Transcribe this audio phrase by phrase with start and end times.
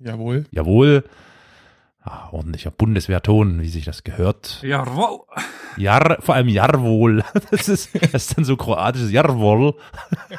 [0.00, 0.46] Jawohl.
[0.50, 1.04] Jawohl.
[2.00, 4.62] Ah, ordentlicher Bundeswehrton, wie sich das gehört.
[4.62, 5.26] Ja, wow.
[5.76, 7.24] Jar, vor allem Jarwohl.
[7.50, 9.74] Das ist, das ist dann so kroatisches Jarwohl.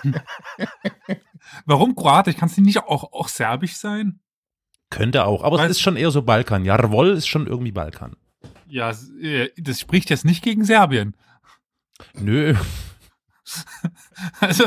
[1.65, 2.35] Warum Kroatisch?
[2.37, 4.19] Kann es nicht auch, auch Serbisch sein?
[4.89, 6.63] Könnte auch, aber Weißt- es ist schon eher so Balkan.
[6.65, 8.15] Jarwohl ist schon irgendwie Balkan.
[8.67, 11.15] Ja, äh, das spricht jetzt nicht gegen Serbien.
[12.13, 12.55] Nö,
[14.39, 14.65] Also,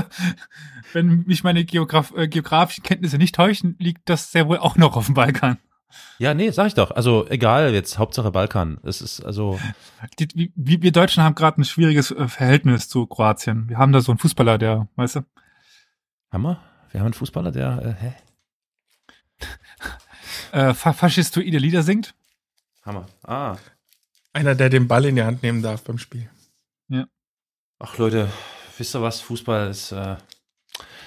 [0.92, 4.96] wenn mich meine Geograf äh, geografischen Kenntnisse nicht täuschen, liegt das sehr wohl auch noch
[4.96, 5.58] auf dem Balkan.
[6.18, 6.90] ja, nee, sag ich doch.
[6.92, 8.78] Also egal, jetzt Hauptsache Balkan.
[8.84, 9.58] Es ist also,
[10.18, 13.68] Die, wie- wir Deutschen haben gerade ein schwieriges äh, Verhältnis zu Kroatien.
[13.68, 15.20] Wir haben da so einen Fußballer, der, weißt du,
[16.30, 16.60] haben wir?
[16.94, 18.12] Haben einen Fußballer, der, äh, hä?
[20.52, 22.14] äh, fa faschistoide Lieder singt.
[22.84, 23.06] Hammer.
[23.24, 23.56] Ah.
[24.32, 26.28] Einer, der den Ball in die Hand nehmen darf beim Spiel.
[27.82, 28.28] Ach Leute,
[28.80, 29.20] wisst ihr was?
[29.20, 30.16] Fußball ist, äh,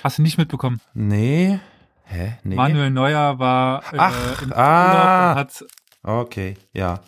[0.04, 0.80] Hast du nicht mitbekommen?
[0.94, 1.60] nee.
[2.06, 2.38] Hä?
[2.44, 2.56] Nee.
[2.56, 4.86] Manuel Neuer war äh, Ach, im ah.
[4.88, 5.66] Urlaub und hat
[6.04, 7.00] Okay, ja.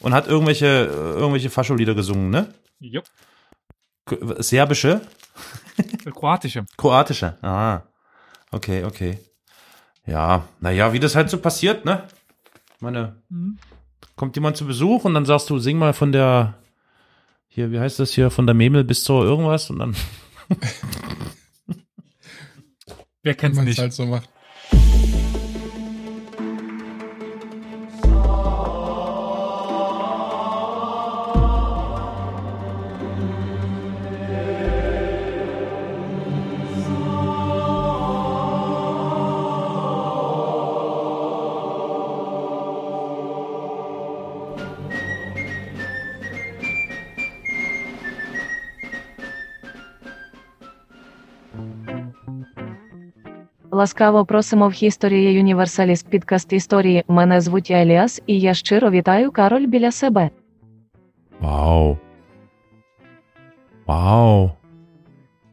[0.00, 2.52] Und hat irgendwelche, äh, irgendwelche Fascholieder gesungen, ne?
[2.80, 3.02] jo,
[4.06, 5.00] K- Serbische?
[6.14, 6.64] kroatische.
[6.76, 7.36] Kroatische.
[7.42, 7.82] Ah.
[8.50, 9.18] Okay, okay.
[10.06, 12.06] Ja, naja, wie das halt so passiert, ne?
[12.80, 13.58] Meine, Mhm.
[14.16, 16.54] kommt jemand zu Besuch und dann sagst du, sing mal von der,
[17.56, 19.96] hier, wie heißt das hier, von der Memel bis zur irgendwas und dann,
[23.22, 23.78] Wer kennt's man es nicht?
[23.78, 24.28] halt so macht.
[53.85, 57.03] Ласкаво просимо в History Universalis підкаст історії.
[57.07, 60.29] Мене звуть Еліас, і я щиро вітаю Кароль біля себе.
[61.41, 61.97] wow.
[63.87, 64.51] Wow.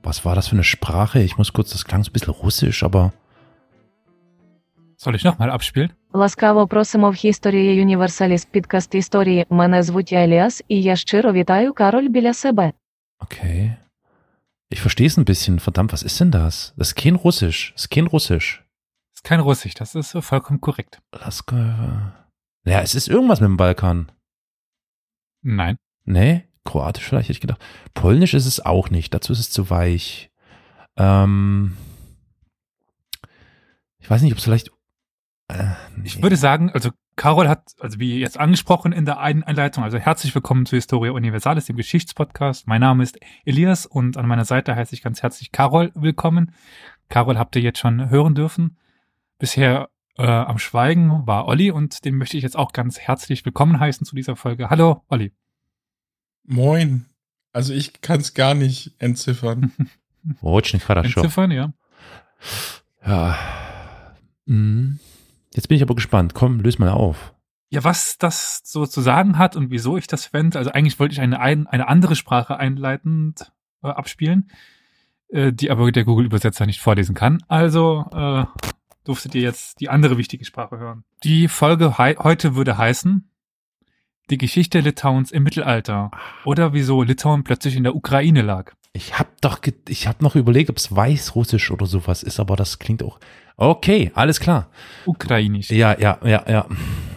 [0.04, 1.18] Was war das für eine Sprache?
[1.28, 3.10] Ich muss kurz, das klang so ein bisschen russisch, aber
[4.96, 5.90] Soll ich nochmal abspielen?
[6.12, 9.46] Ласкаво просимо в History Universalis підкаст історії.
[9.50, 12.72] Мене звуть Еліас, і я щиро вітаю Кароль біля себе.
[13.20, 13.74] okay.
[14.73, 15.59] Ich verstehe es ein bisschen.
[15.59, 16.73] Verdammt, was ist denn das?
[16.77, 17.73] Das ist kein Russisch.
[17.75, 18.65] Das ist kein Russisch.
[19.13, 20.99] ist kein Russisch, das ist vollkommen korrekt.
[21.11, 21.55] Lasko.
[21.55, 24.11] Ja, es ist irgendwas mit dem Balkan.
[25.43, 25.77] Nein.
[26.05, 27.63] Nee, Kroatisch vielleicht, hätte ich gedacht.
[27.93, 30.31] Polnisch ist es auch nicht, dazu ist es zu weich.
[30.97, 31.77] Ähm,
[33.99, 34.71] ich weiß nicht, ob es vielleicht.
[35.49, 35.65] Äh,
[35.97, 36.05] nee.
[36.07, 39.98] Ich würde sagen, also Carol hat, also wie jetzt angesprochen in der Ein- Einleitung, also
[39.98, 42.66] herzlich willkommen zu Historia Universalis, dem Geschichtspodcast.
[42.68, 46.52] Mein Name ist Elias und an meiner Seite heiße ich ganz herzlich Carol willkommen.
[47.08, 48.76] Carol habt ihr jetzt schon hören dürfen.
[49.38, 53.80] Bisher äh, am Schweigen war Olli und den möchte ich jetzt auch ganz herzlich willkommen
[53.80, 54.70] heißen zu dieser Folge.
[54.70, 55.32] Hallo, Olli.
[56.44, 57.06] Moin.
[57.52, 59.72] Also ich kann es gar nicht entziffern.
[60.40, 61.20] Очень хорошо.
[61.20, 61.72] Entziffern, ja.
[63.04, 63.36] Ja.
[64.46, 64.98] Mhm.
[65.53, 66.33] Jetzt bin ich aber gespannt.
[66.33, 67.33] Komm, löse mal auf.
[67.69, 71.13] Ja, was das so zu sagen hat und wieso ich das fände, also eigentlich wollte
[71.13, 74.51] ich eine, ein, eine andere Sprache einleitend äh, abspielen,
[75.29, 77.43] äh, die aber der Google-Übersetzer nicht vorlesen kann.
[77.47, 78.45] Also äh,
[79.03, 81.03] durftet ihr jetzt die andere wichtige Sprache hören.
[81.23, 83.27] Die Folge hei heute würde heißen
[84.29, 86.11] Die Geschichte Litauens im Mittelalter
[86.45, 88.73] oder wieso Litauen plötzlich in der Ukraine lag.
[88.93, 89.59] Ich hab doch,
[89.89, 93.19] ich hab noch überlegt, ob es Weißrussisch oder sowas ist, aber das klingt auch.
[93.57, 94.69] Okay, alles klar.
[95.05, 95.69] Ukrainisch.
[95.69, 96.67] Ja, ja, ja, ja.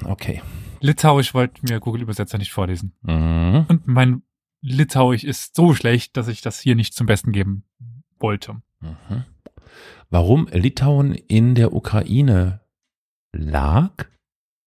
[0.04, 0.42] Okay.
[0.80, 2.92] Litauisch wollte mir Google-Übersetzer nicht vorlesen.
[3.02, 3.66] Mhm.
[3.68, 4.22] Und mein
[4.60, 7.64] Litauisch ist so schlecht, dass ich das hier nicht zum Besten geben
[8.18, 8.60] wollte.
[8.80, 9.24] Mhm.
[10.10, 12.60] Warum Litauen in der Ukraine
[13.32, 14.06] lag?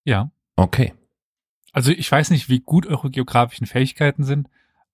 [0.03, 0.31] Ja.
[0.55, 0.93] Okay.
[1.71, 4.49] Also ich weiß nicht, wie gut eure geografischen Fähigkeiten sind,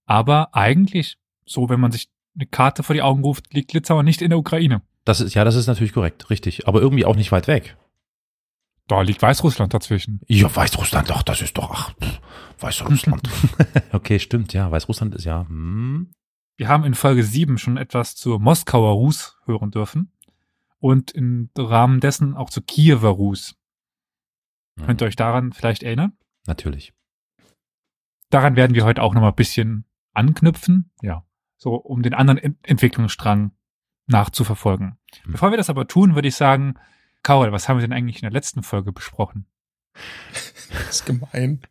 [0.06, 4.22] aber eigentlich, so wenn man sich eine Karte vor die Augen ruft, liegt Litauen nicht
[4.22, 4.82] in der Ukraine.
[5.06, 6.68] Das ist, ja, das ist natürlich korrekt, richtig.
[6.68, 7.78] Aber irgendwie auch nicht weit weg.
[8.88, 10.22] Da liegt Weißrussland dazwischen.
[10.28, 12.22] Ja, Weißrussland, doch, das ist doch, ach, pff,
[12.60, 13.30] Weißrussland.
[13.92, 16.12] okay, stimmt, ja, Weißrussland ist ja, hm.
[16.58, 20.12] Wir haben in Folge 7 schon etwas zur Moskauer Rus hören dürfen
[20.80, 23.56] und im Rahmen dessen auch zu Kiewer Rus.
[24.86, 26.18] Könnt ihr euch daran vielleicht erinnern?
[26.48, 26.94] Natürlich.
[28.30, 31.26] Daran werden wir heute auch nochmal ein bisschen anknüpfen, ja,
[31.58, 33.52] so um den anderen Ent Entwicklungsstrang
[34.08, 34.98] nachzuverfolgen.
[35.24, 35.32] Hm.
[35.32, 36.76] Bevor wir das aber tun, würde ich sagen,
[37.24, 39.46] Karol, was haben wir denn eigentlich in der letzten Folge besprochen?
[40.70, 41.62] Das ist gemein.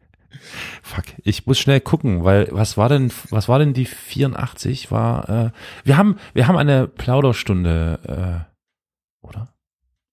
[0.82, 4.90] Fuck, ich muss schnell gucken, weil was war denn, was war denn die 84?
[4.90, 5.50] War, äh,
[5.84, 8.46] wir haben, wir haben eine Plauderstunde,
[9.22, 9.48] äh, oder?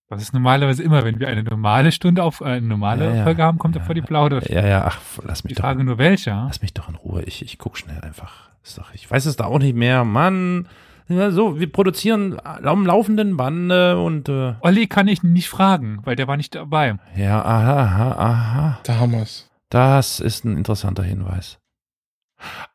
[0.08, 3.22] Das ist normalerweise immer, wenn wir eine normale Stunde auf, äh, eine normale Ja, ja.
[3.24, 4.50] Folge haben, kommt Ja, davor die Plauder.
[4.52, 5.62] Ja, ja, ach, lass mich Die doch.
[5.62, 6.30] Frage nur welche.
[6.30, 7.22] Lass mich doch in Ruhe.
[7.22, 8.50] Ich, ich guck schnell einfach.
[8.62, 10.04] Ist doch, ich weiß es da auch nicht mehr.
[10.04, 10.68] Mann.
[11.08, 16.16] Ja, so, wir produzieren am laufenden Bande und äh, Olli kann ich nicht fragen, weil
[16.16, 16.96] der war nicht dabei.
[17.16, 18.78] ja, aha, aha, aha.
[18.84, 19.50] Da haben wir's.
[19.68, 21.58] Das ist ein interessanter Hinweis.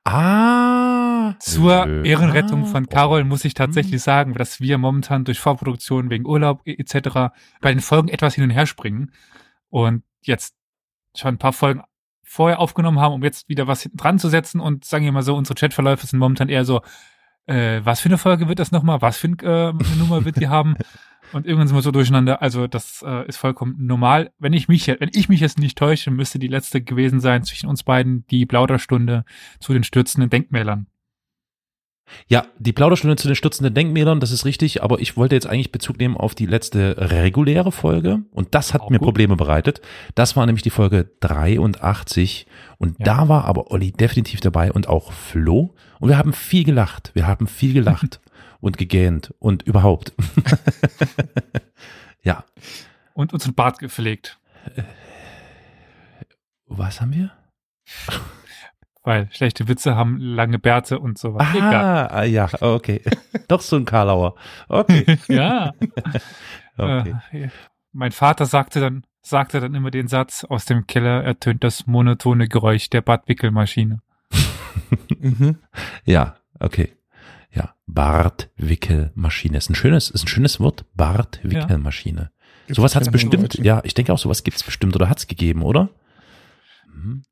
[0.03, 1.35] Ah.
[1.39, 2.03] Zur Nö.
[2.05, 2.67] Ehrenrettung Ah.
[2.67, 7.33] von Carol muss ich tatsächlich sagen, dass wir momentan durch Vorproduktion wegen Urlaub etc.
[7.61, 9.11] bei den Folgen etwas hin und her springen
[9.69, 10.55] und jetzt
[11.15, 11.81] schon ein paar Folgen
[12.23, 15.21] vorher aufgenommen haben, um jetzt wieder was hinten dran zu setzen und sagen wir mal
[15.23, 16.81] so, unsere Chatverläufe sind momentan eher so,
[17.47, 20.37] äh, was für eine Folge wird das nochmal, was für ein, äh, eine Nummer wird
[20.37, 20.75] die haben
[21.33, 24.31] und irgendwann sind wir so durcheinander, also das äh, ist vollkommen normal.
[24.39, 27.69] Wenn ich mich, wenn ich mich jetzt nicht täusche, müsste die letzte gewesen sein zwischen
[27.69, 29.25] uns beiden die Plauderstunde
[29.59, 30.87] zu den stürzenden Denkmälern.
[32.27, 35.71] Ja, die Plauderstunde zu den stürzenden Denkmälern, das ist richtig, aber ich wollte jetzt eigentlich
[35.71, 39.07] Bezug nehmen auf die letzte reguläre Folge und das hat Auch mir gut.
[39.07, 39.81] Probleme bereitet.
[40.15, 43.05] Das war nämlich die Folge 83 und Ja.
[43.05, 47.27] da war aber Olli definitiv dabei und auch Flo und wir haben viel gelacht, wir
[47.27, 48.19] haben viel gelacht
[48.61, 50.13] und gegähnt und überhaupt.
[52.23, 52.43] ja,
[53.13, 54.39] und uns ein Bart gepflegt.
[56.67, 57.31] was haben wir?
[59.07, 61.55] Weil schlechte Witze haben lange Bärte und so weiter.
[61.55, 61.73] Egal.
[61.73, 63.01] Ah, ah, ja, okay.
[63.47, 64.35] Doch so ein Karlauer.
[64.67, 65.17] Okay.
[65.29, 65.71] ja.
[66.77, 67.15] okay.
[67.31, 67.47] Äh,
[67.93, 72.49] mein Vater sagte dann, sagte dann immer den Satz, aus dem Keller ertönt das monotone
[72.49, 74.01] Geräusch der Badwickelmaschine.
[75.21, 75.55] Mhm.
[76.03, 76.91] Ja, okay.
[77.49, 80.83] Ja, Bartwickelmaschine ist ein schönes, ist ein schönes Wort.
[80.95, 82.31] Bartwickelmaschine.
[82.65, 83.53] Gibt's Sowas hat es bestimmt.
[83.55, 85.87] Ja, ich denke auch, sowas gibt es bestimmt oder hat es gegeben, oder?
[86.93, 87.23] Mhm.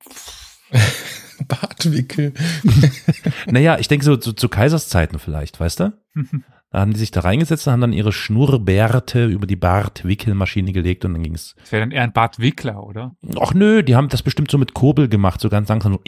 [1.48, 2.34] Bartwickel.
[3.48, 5.94] Naja, ich denke so zu, zu Kaiserszeiten vielleicht, weißt du?
[6.72, 11.06] Da haben die sich da reingesetzt und haben dann ihre Schnurrbärte über die Bartwickelmaschine gelegt
[11.06, 11.56] und dann ging es.
[11.62, 13.16] Das wäre dann eher ein Bartwickler, oder?
[13.40, 16.02] Ach nö, die haben das bestimmt so mit Kurbel gemacht, so ganz langsam so.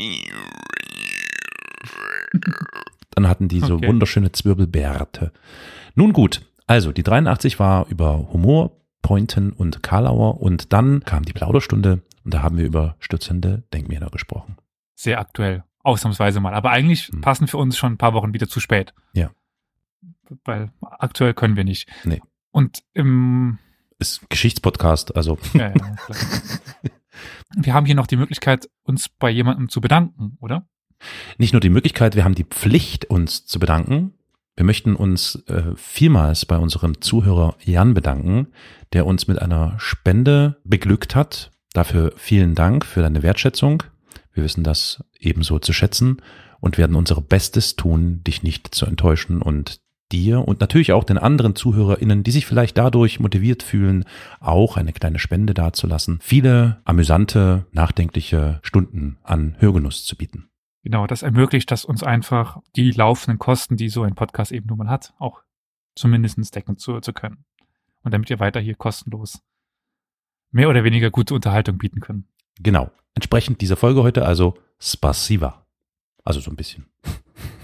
[3.11, 3.87] Dann hatten die so Okay.
[3.87, 5.31] wunderschöne Zwirbelbärte.
[5.95, 8.71] Nun gut, also die 83 war über Humor,
[9.01, 14.09] Pointen und Karlauer und dann kam die Plauderstunde und da haben wir über stürzende Denkmäler
[14.09, 14.57] gesprochen.
[14.97, 15.63] Sehr aktuell.
[15.83, 16.55] Ausnahmsweise mal.
[16.55, 17.21] Aber eigentlich Hm.
[17.21, 18.93] passen für uns schon ein paar Wochen wieder zu spät.
[19.13, 19.29] Ja.
[20.43, 21.87] Weil aktuell können wir nicht.
[22.03, 22.19] Nee.
[22.51, 23.59] Und im
[23.99, 25.95] Ist ein Geschichtspodcast, also Ja, ja.
[27.55, 30.67] Wir haben hier noch die Möglichkeit, uns bei jemandem zu bedanken, oder?
[31.37, 34.13] nicht nur die Möglichkeit, wir haben die Pflicht, uns zu bedanken.
[34.55, 38.47] Wir möchten uns äh, vielmals bei unserem Zuhörer Jan bedanken,
[38.93, 41.51] der uns mit einer Spende beglückt hat.
[41.73, 43.83] Dafür vielen Dank für deine Wertschätzung.
[44.37, 46.21] Wir wissen das ebenso zu schätzen
[46.59, 49.81] und werden unser Bestes tun, dich nicht zu enttäuschen und
[50.11, 54.05] dir und natürlich auch den anderen ZuhörerInnen, die sich vielleicht dadurch motiviert fühlen,
[54.39, 60.49] auch eine kleine Spende dazulassen, viele amüsante, nachdenkliche Stunden an Hörgenuss zu bieten.
[60.83, 64.77] Genau, das ermöglicht das uns einfach, die laufenden Kosten, die so ein Podcast eben nun
[64.77, 65.41] mal hat, auch
[65.95, 67.43] zumindest decken zu, zu können.
[68.03, 69.41] Und damit wir weiter hier kostenlos
[70.51, 72.27] mehr oder weniger gute Unterhaltung bieten können.
[72.59, 72.91] Genau.
[73.17, 75.65] Entsprechend dieser Folge heute also Spasiva.
[76.23, 76.85] Also so ein bisschen.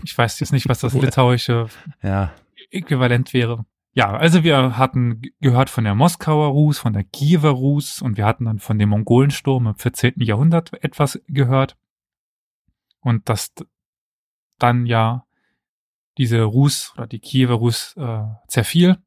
[0.04, 1.68] Ich weiß jetzt nicht, was das litauische
[2.02, 2.34] Ja.
[2.72, 3.64] Äquivalent wäre.
[3.92, 8.26] Ja, also wir hatten gehört von der Moskauer Rus, von der Kiewer Rus und wir
[8.26, 10.14] hatten dann von dem Mongolensturm im 14.
[10.22, 11.78] Jahrhundert etwas gehört.
[13.02, 13.54] Und dass
[14.58, 15.28] dann ja
[16.18, 18.98] diese Rus oder die Kiewer Rus äh, zerfiel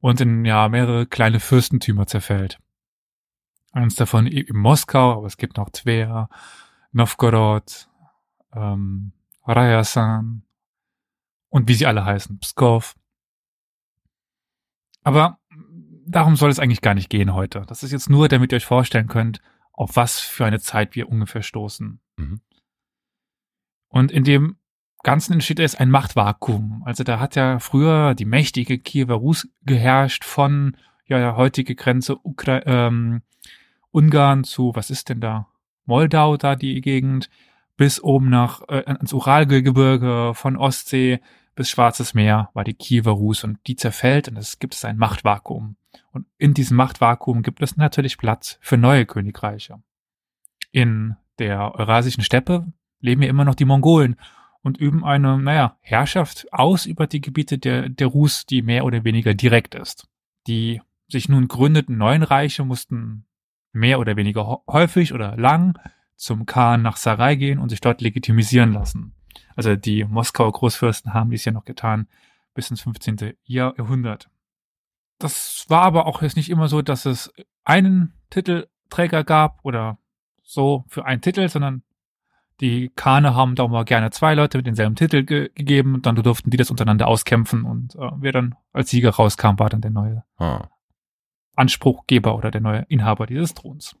[0.00, 2.58] und in ja mehrere kleine Fürstentümer zerfällt.
[3.72, 6.28] Eins davon eben Moskau, aber es gibt noch Tver,
[6.92, 7.88] Novgorod,
[8.54, 9.12] ähm,
[9.44, 10.42] Rajasan
[11.48, 12.94] und wie sie alle heißen, Pskov.
[15.02, 15.38] Aber
[16.06, 17.64] darum soll es eigentlich gar nicht gehen heute.
[17.66, 19.40] Das ist jetzt nur, damit ihr euch vorstellen könnt,
[19.72, 21.98] auf was für eine Zeit wir ungefähr stoßen.
[22.16, 22.40] Mhm.
[23.88, 24.56] Und in dem
[25.02, 26.82] Ganzen entsteht jetzt ein Machtvakuum.
[26.84, 30.76] Also da hat ja früher die mächtige Kiewer Rus geherrscht von
[31.06, 33.22] ja, der heutige Grenze Ukra ähm,
[33.92, 35.48] Ungarn zu, was ist denn da?
[35.84, 37.30] Moldau, da die Gegend,
[37.76, 41.20] bis oben nach äh, ans Uralgebirge, von Ostsee
[41.54, 45.76] bis Schwarzes Meer war die Kiewer Rus und die zerfällt und es gibt ein Machtvakuum.
[46.12, 49.82] Und in diesem Machtvakuum gibt es natürlich Platz für neue Königreiche.
[50.70, 54.16] In der Eurasischen Steppe leben ja immer noch die Mongolen
[54.62, 59.04] und üben eine, naja, Herrschaft aus über die Gebiete der, der Rus, die mehr oder
[59.04, 60.08] weniger direkt ist.
[60.46, 63.26] Die sich nun gründeten neuen Reiche mussten
[63.72, 65.78] mehr oder weniger häufig oder lang
[66.16, 69.14] zum Khan nach Sarai gehen und sich dort legitimisieren lassen.
[69.56, 72.06] Also die Moskauer Großfürsten haben dies ja noch getan
[72.54, 73.34] bis ins 15.
[73.44, 74.28] Jahrhundert.
[75.18, 77.32] das war aber auch jetzt nicht immer so, dass es
[77.64, 79.98] einen Titelträger gab oder
[80.42, 81.82] so für einen Titel, sondern
[82.60, 86.16] die Kane haben da mal gerne zwei Leute mit denselben Titel ge gegeben und dann
[86.16, 89.90] durften die das untereinander auskämpfen und äh, wer dann als Sieger rauskam, war dann der
[89.90, 90.68] neue Ah.
[91.54, 93.96] Anspruchgeber oder der neue Inhaber dieses Throns.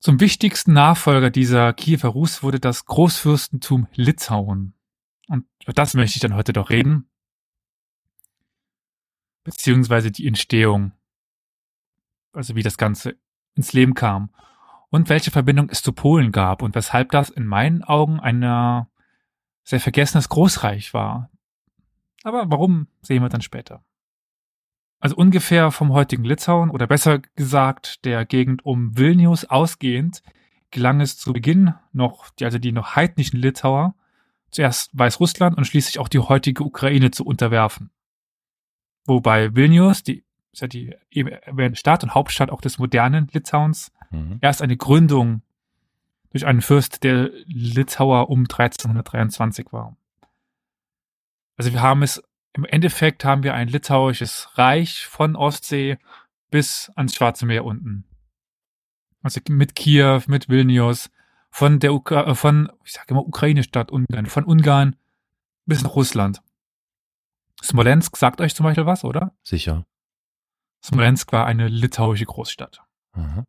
[0.00, 4.74] Zum wichtigsten Nachfolger dieser Kiewer Rus wurde das Großfürstentum Litauen.
[5.28, 7.08] Und über das möchte ich dann heute doch reden.
[9.44, 10.92] Beziehungsweise die Entstehung.
[12.32, 13.16] Also wie das Ganze
[13.54, 14.34] ins Leben kam.
[14.90, 18.40] Und welche Verbindung es zu Polen gab und weshalb das in meinen Augen ein
[19.62, 21.30] sehr vergessenes Großreich war.
[22.24, 23.84] Aber warum, sehen wir dann später.
[25.02, 30.22] Also ungefähr vom heutigen Litauen oder besser gesagt der Gegend um Vilnius ausgehend
[30.70, 33.96] gelang es zu Beginn noch, die, also die noch heidnischen Litauer,
[34.52, 37.90] zuerst Weißrussland und schließlich auch die heutige Ukraine zu unterwerfen.
[39.04, 43.90] Wobei Vilnius, die ist ja die eben erwähnte Stadt und Hauptstadt auch des modernen Litauens,
[44.12, 44.38] Mhm.
[44.40, 45.42] erst eine Gründung
[46.30, 49.96] durch einen Fürst der Litauer um 1323 war.
[51.56, 52.22] Also wir haben es,
[52.54, 55.98] im Endeffekt haben wir ein litauisches Reich von Ostsee
[56.50, 58.04] bis ans Schwarze Meer unten.
[59.22, 61.10] Also mit Kiew, mit Vilnius,
[61.50, 64.96] von der Ukra äh, von, ich sage immer Ukraine-Stadt Ungarn, von Ungarn
[65.66, 66.42] bis nach Russland.
[67.62, 69.34] Smolensk sagt euch zum Beispiel was, oder?
[69.42, 69.86] Sicher.
[70.82, 72.80] Smolensk war eine litauische Großstadt.
[73.14, 73.44] Mhm.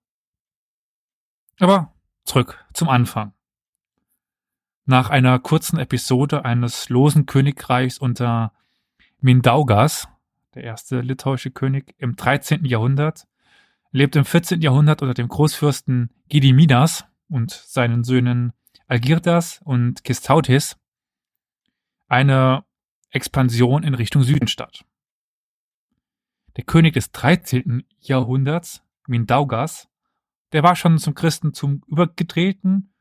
[1.59, 1.93] Aber
[2.23, 3.33] zurück zum Anfang.
[4.85, 8.53] Nach einer kurzen Episode eines losen Königreichs unter
[9.23, 10.09] Mindaugas,
[10.53, 12.65] der erste litauische König im 13.
[12.65, 13.25] Jahrhundert,
[13.91, 14.59] lebt im 14.
[14.59, 18.51] Jahrhundert unter dem Großfürsten Gediminas und seinen Söhnen
[18.85, 20.77] Algirdas und Kistautis
[22.09, 22.65] eine
[23.11, 24.83] Expansion in Richtung Süden statt.
[26.57, 27.85] Der König des 13.
[28.01, 29.87] Jahrhunderts, Mindaugas,
[30.51, 32.93] der war schon zum Christentum übergetreten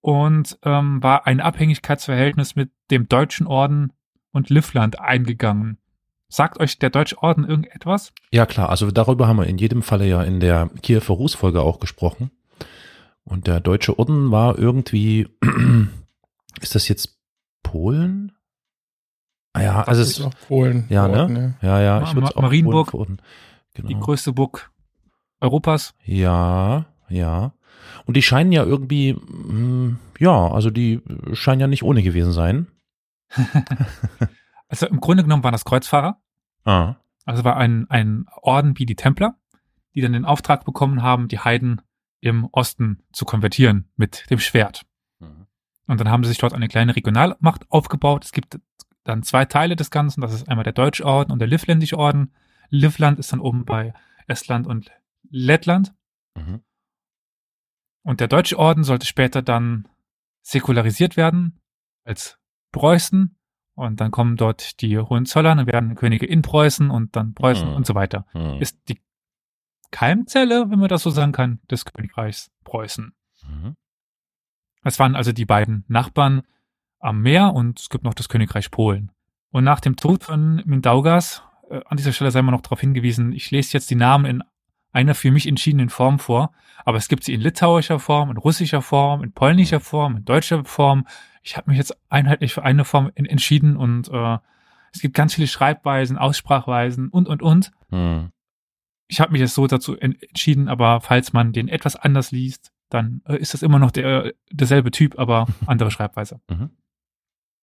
[0.00, 3.92] und ähm, war ein Abhängigkeitsverhältnis mit dem Deutschen Orden
[4.32, 5.78] und Livland eingegangen.
[6.28, 8.12] Sagt euch der Deutsche Orden irgendetwas?
[8.32, 8.70] Ja, klar.
[8.70, 12.30] Also darüber haben wir in jedem Falle ja in der Kiewer Rußfolge auch gesprochen.
[13.24, 15.28] Und der Deutsche Orden war irgendwie,
[16.60, 17.18] ist das jetzt
[17.62, 18.32] Polen?
[19.52, 20.86] Ah ja, also es ist auch Polen.
[20.88, 21.14] ja, ne?
[21.14, 23.20] verordnet, Ja, ja, Ma- ich Ma- auch Marienburg, Polen.
[23.74, 23.88] Genau.
[23.88, 24.70] Die größte Burg
[25.40, 25.94] Europas.
[26.04, 27.52] Ja, ja.
[28.06, 31.02] Und die scheinen ja irgendwie, mm, ja, also die
[31.34, 32.68] scheinen ja nicht ohne gewesen sein.
[34.68, 36.18] Also im Grunde genommen waren das Kreuzfahrer.
[36.64, 36.94] Ah.
[37.26, 39.36] Also war ein, ein Orden wie die Templer,
[39.94, 41.82] die dann den Auftrag bekommen haben, die Heiden
[42.20, 44.86] im Osten zu konvertieren mit dem Schwert.
[45.86, 48.24] Und dann haben sie sich dort eine kleine Regionalmacht aufgebaut.
[48.24, 48.58] Es gibt
[49.04, 50.22] dann zwei Teile des Ganzen.
[50.22, 52.32] Das ist einmal der Deutsche Orden und der Livländische Orden.
[52.70, 53.92] Livland ist dann oben bei
[54.26, 54.90] Estland und
[55.28, 55.92] Lettland.
[56.34, 56.62] Mhm.
[58.04, 59.86] Und der Deutsche Orden sollte später dann
[60.40, 61.60] säkularisiert werden
[62.04, 62.38] als
[62.72, 63.36] Preußen.
[63.74, 67.74] Und dann kommen dort die Hohenzollern und werden Könige in Preußen und dann Preußen Hm.
[67.74, 68.26] und so weiter.
[68.34, 68.60] Mhm.
[68.60, 69.00] Ist die
[69.90, 73.14] Keimzelle, wenn man das so sagen kann, des Königreichs Preußen.
[73.48, 73.76] Mhm.
[74.82, 76.42] Das waren also die beiden Nachbarn
[76.98, 79.10] am Meer und es gibt noch das Königreich Polen.
[79.50, 83.32] Und nach dem Tod von Mindaugas, äh, an dieser Stelle sei mal noch darauf hingewiesen,
[83.32, 84.42] ich lese jetzt die Namen in
[84.92, 86.52] einer für mich entschiedenen Form vor,
[86.84, 90.64] aber es gibt sie in litauischer Form, in russischer Form, in polnischer Form, in deutscher
[90.64, 91.06] Form.
[91.42, 94.38] Ich habe mich jetzt einheitlich für eine Form in, entschieden und äh,
[94.92, 97.72] es gibt ganz viele Schreibweisen, Aussprachweisen und, und, und.
[97.90, 98.30] Mhm.
[99.08, 102.72] Ich habe mich jetzt so dazu en- entschieden, aber falls man den etwas anders liest,
[102.90, 106.40] dann äh, ist das immer noch der, derselbe Typ, aber andere Schreibweise.
[106.48, 106.70] Mhm.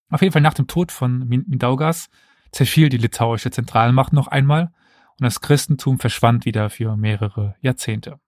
[0.09, 2.09] Auf jeden Fall nach dem Tod von Min- Mindaugas
[2.51, 4.71] zerfiel die litauische Zentralmacht noch einmal
[5.19, 8.19] und das Christentum verschwand wieder für mehrere Jahrzehnte.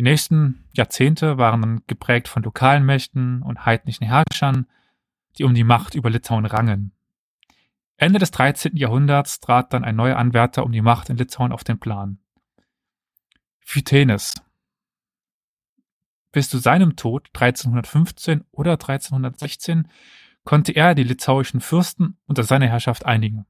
[0.00, 4.66] Die nächsten Jahrzehnte waren dann geprägt von lokalen Mächten und heidnischen Herrschern,
[5.36, 6.92] die um die Macht über Litauen rangen.
[7.98, 8.78] Ende des 13.
[8.78, 12.18] Jahrhunderts trat dann ein neuer Anwärter um die Macht in Litauen auf den Plan.
[13.58, 14.36] Phytenes.
[16.32, 19.86] Bis zu seinem Tod 1315 oder 1316
[20.44, 23.44] konnte er die litauischen Fürsten unter seiner Herrschaft einigen.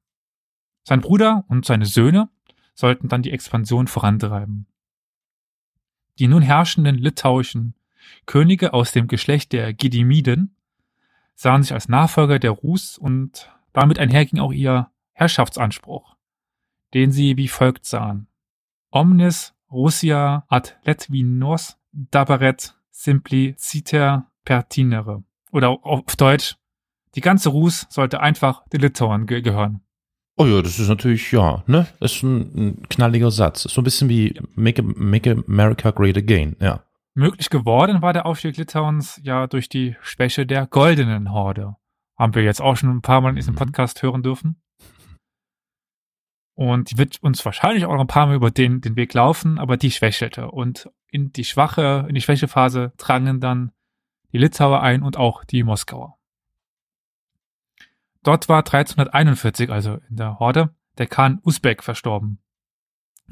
[0.83, 2.29] Sein Bruder und seine Söhne
[2.75, 4.67] sollten dann die Expansion vorantreiben.
[6.19, 7.75] Die nun herrschenden litauischen
[8.27, 10.57] Könige aus dem Geschlecht der Gedimiden
[11.35, 16.17] sahen sich als Nachfolger der Rus und damit einherging auch ihr Herrschaftsanspruch,
[16.93, 18.27] den sie wie folgt sahen.
[18.91, 25.23] Omnis Russia ad Letvinos dabaret simpliciter pertinere.
[25.53, 26.57] Oder auf Deutsch,
[27.15, 29.81] die ganze Rus sollte einfach den Litauern ge gehören.
[30.41, 31.87] Oh ja, das ist natürlich, ja, ne?
[32.01, 33.65] Das ist ein, ein knalliger Satz.
[33.65, 36.83] So ein bisschen wie Make, Make America Great Again, ja.
[37.15, 41.77] Möglich geworden war der Aufstieg Litauens ja durch die Schwäche der goldenen Horde.
[42.19, 43.59] Haben wir jetzt auch schon ein paar Mal in diesem Mhm.
[43.59, 44.63] Podcast hören dürfen.
[46.55, 49.59] Und die wird uns wahrscheinlich auch noch ein paar Mal über den, den Weg laufen,
[49.59, 50.51] aber die schwächelte.
[50.51, 53.73] Und in die schwache, in die Schwächephase drangen dann
[54.33, 56.17] die Litauer ein und auch die Moskauer.
[58.23, 62.39] Dort war 1341, also in der Horde, der Khan Usbek verstorben.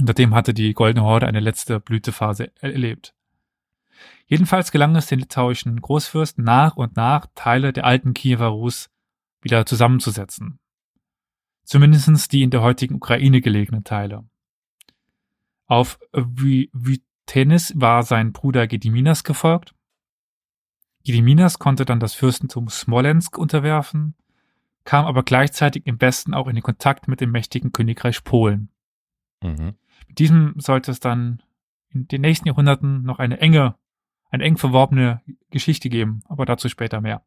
[0.01, 3.15] Unter dem hatte die Goldene Horde eine letzte Blütephase erlebt.
[4.27, 8.91] Jedenfalls gelang es den litauischen Großfürsten nach und nach, Teile der alten Kiewer Rus
[9.41, 10.59] wieder zusammenzusetzen.
[11.65, 14.27] Zumindestens die in der heutigen Ukraine gelegenen Teile.
[15.67, 19.75] Auf Vy- Vytenis war sein Bruder Gediminas gefolgt.
[21.05, 24.15] Gediminas konnte dann das Fürstentum Smolensk unterwerfen,
[24.89, 28.71] kam aber gleichzeitig im Westen auch in den Kontakt mit dem mächtigen Königreich Polen.
[29.43, 29.75] Mhm.
[30.07, 31.43] Mit diesem sollte es dann
[31.91, 33.75] in den nächsten Jahrhunderten noch eine enge,
[34.31, 37.23] eine eng verworbene Geschichte geben, aber dazu später mehr.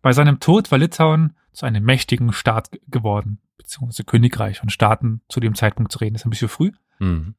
[0.00, 5.22] Bei seinem Tod war Litauen zu einem mächtigen Staat ge- geworden, beziehungsweise Königreich von Staaten
[5.28, 6.70] zu dem Zeitpunkt zu reden, ist ein bisschen früh.
[7.00, 7.34] Mhm.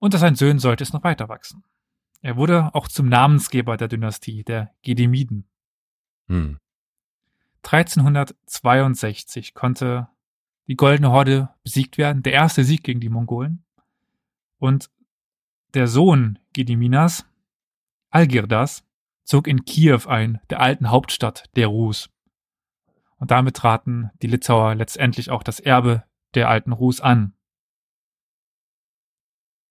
[0.00, 1.64] Unter seinen Söhnen sollte es noch weiter wachsen.
[2.20, 5.48] Er wurde auch zum Namensgeber der Dynastie, der Gedemiden.
[6.26, 6.58] Mhm.
[7.66, 10.08] 1362 konnte
[10.68, 13.64] die Goldene Horde besiegt werden, der erste Sieg gegen die Mongolen.
[14.58, 14.90] Und
[15.74, 17.26] der Sohn Gediminas,
[18.10, 18.84] Algirdas,
[19.24, 22.08] zog in Kiew ein, der alten Hauptstadt der Rus.
[23.18, 26.04] Und damit traten die Litauer letztendlich auch das Erbe
[26.34, 27.34] der alten Rus an.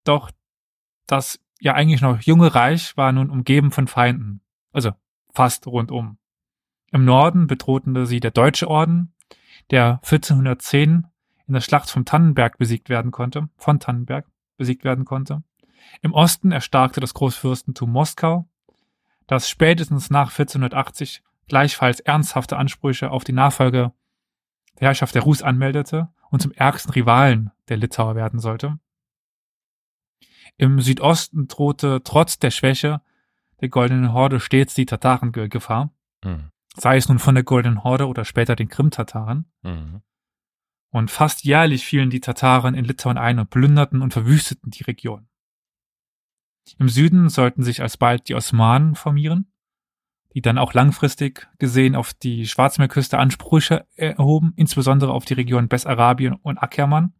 [0.03, 0.31] Doch
[1.07, 4.91] das ja eigentlich noch junge Reich war nun umgeben von Feinden, also
[5.33, 6.17] fast rundum.
[6.91, 9.13] Im Norden bedrohten sie der Deutsche Orden,
[9.71, 11.07] der 1410
[11.47, 14.25] in der Schlacht vom Tannenberg besiegt werden konnte, von Tannenberg
[14.57, 15.43] besiegt werden konnte.
[16.01, 18.47] Im Osten erstarkte das Großfürstentum Moskau,
[19.27, 23.91] das spätestens nach 1480 gleichfalls ernsthafte Ansprüche auf die Nachfolge
[24.79, 28.79] der Herrschaft der Rus anmeldete und zum ärgsten Rivalen der Litauer werden sollte.
[30.57, 33.01] Im Südosten drohte trotz der Schwäche
[33.61, 35.91] der Goldenen Horde stets die Tatarengefahr,
[36.25, 36.51] Mhm.
[36.77, 39.45] Sei es nun von der Goldenen Horde oder später den Krim-Tataren.
[39.63, 40.01] Mhm.
[40.91, 45.27] Und fast jährlich fielen die Tataren in Litauen ein und plünderten und verwüsteten die Region.
[46.79, 49.51] Im Süden sollten sich alsbald die Osmanen formieren,
[50.33, 56.33] die dann auch langfristig gesehen auf die Schwarzmeerküste Ansprüche erhoben, insbesondere auf die Region Bessarabien
[56.33, 57.13] und Ackermann.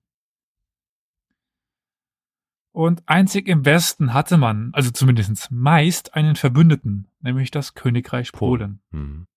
[2.71, 8.81] Und einzig im Westen hatte man, also zumindest meist, einen Verbündeten, nämlich das Königreich Polen.
[8.91, 9.27] Mhm.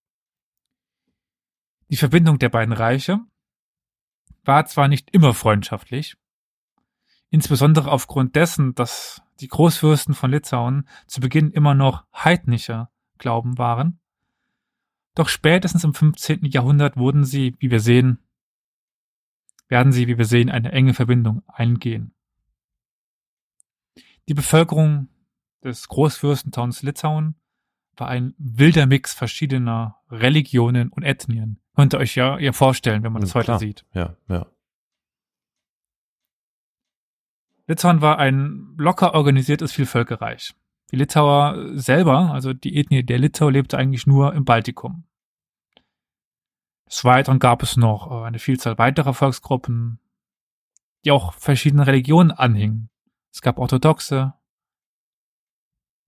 [1.91, 3.21] Die Verbindung der beiden Reiche
[4.45, 6.17] war zwar nicht immer freundschaftlich,
[7.31, 14.01] insbesondere aufgrund dessen, dass die Großfürsten von Litauen zu Beginn immer noch heidnischer Glauben waren,
[15.19, 16.45] doch spätestens im 15.
[16.45, 18.19] Jahrhundert wurden sie, wie wir sehen,
[19.67, 22.15] werden sie, wie wir sehen, eine enge Verbindung eingehen.
[24.29, 25.09] Die Bevölkerung
[25.65, 27.35] des Großfürstentums Litauen
[27.97, 31.61] war ein wilder Mix verschiedener Religionen und Ethnien.
[31.79, 33.59] Könnt ihr euch ja, ja vorstellen, wenn man das Ja, heute klar.
[33.61, 33.87] sieht.
[33.95, 34.47] Ja, ja.
[37.69, 40.57] Litauen war ein locker organisiertes Vielvölkerreich.
[40.91, 45.05] Die Litauer selber, also die Ethnie der Litauer, lebte eigentlich nur im Baltikum.
[46.89, 50.01] Des Weiteren gab es noch äh, eine Vielzahl weiterer Volksgruppen,
[51.05, 52.91] die auch verschiedene Religionen anhingen.
[53.33, 54.35] Es gab Orthodoxe,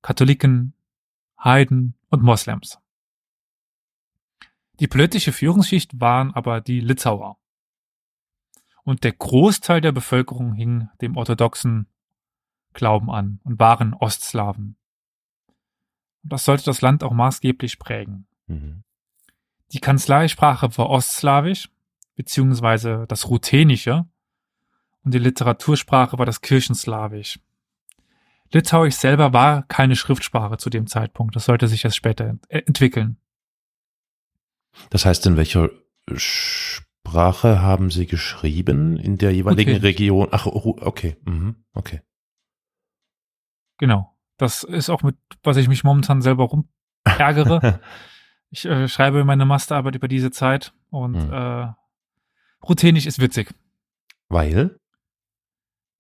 [0.03, 0.75] Katholiken,
[1.39, 2.81] Heiden und Moslems.
[4.81, 7.39] Die politische Führungsschicht waren aber die Litauer.
[8.83, 11.87] Und der Großteil der Bevölkerung hing dem orthodoxen
[12.73, 14.77] Glauben an und waren Ostslawen.
[16.23, 18.27] Und das sollte das Land auch maßgeblich prägen.
[18.47, 18.83] Mhm.
[19.73, 21.69] Die Kanzleisprache war Ostslawisch,
[22.17, 24.07] beziehungsweise das Ruthenische,
[25.03, 27.39] und die Literatursprache war das Kirchenslawisch.
[28.53, 32.61] Litauisch selber war keine Schriftsprache zu dem Zeitpunkt, das sollte sich erst später ent äh,
[32.61, 33.19] entwickeln.
[34.91, 35.71] Das heißt, in welcher
[36.15, 38.97] Sprache haben Sie geschrieben?
[38.97, 39.83] In der jeweiligen Ruthenisch.
[40.01, 40.29] Region?
[40.31, 41.17] Ach, okay.
[41.25, 41.57] Mhm.
[41.73, 42.01] Okay.
[43.79, 44.17] Genau.
[44.37, 47.81] Das ist auch mit, was ich mich momentan selber rumärgere.
[48.51, 51.33] ich äh, schreibe meine Masterarbeit über diese Zeit und Hm.
[51.33, 51.73] äh,
[52.67, 53.55] Ruthenisch ist witzig.
[54.29, 54.79] Weil?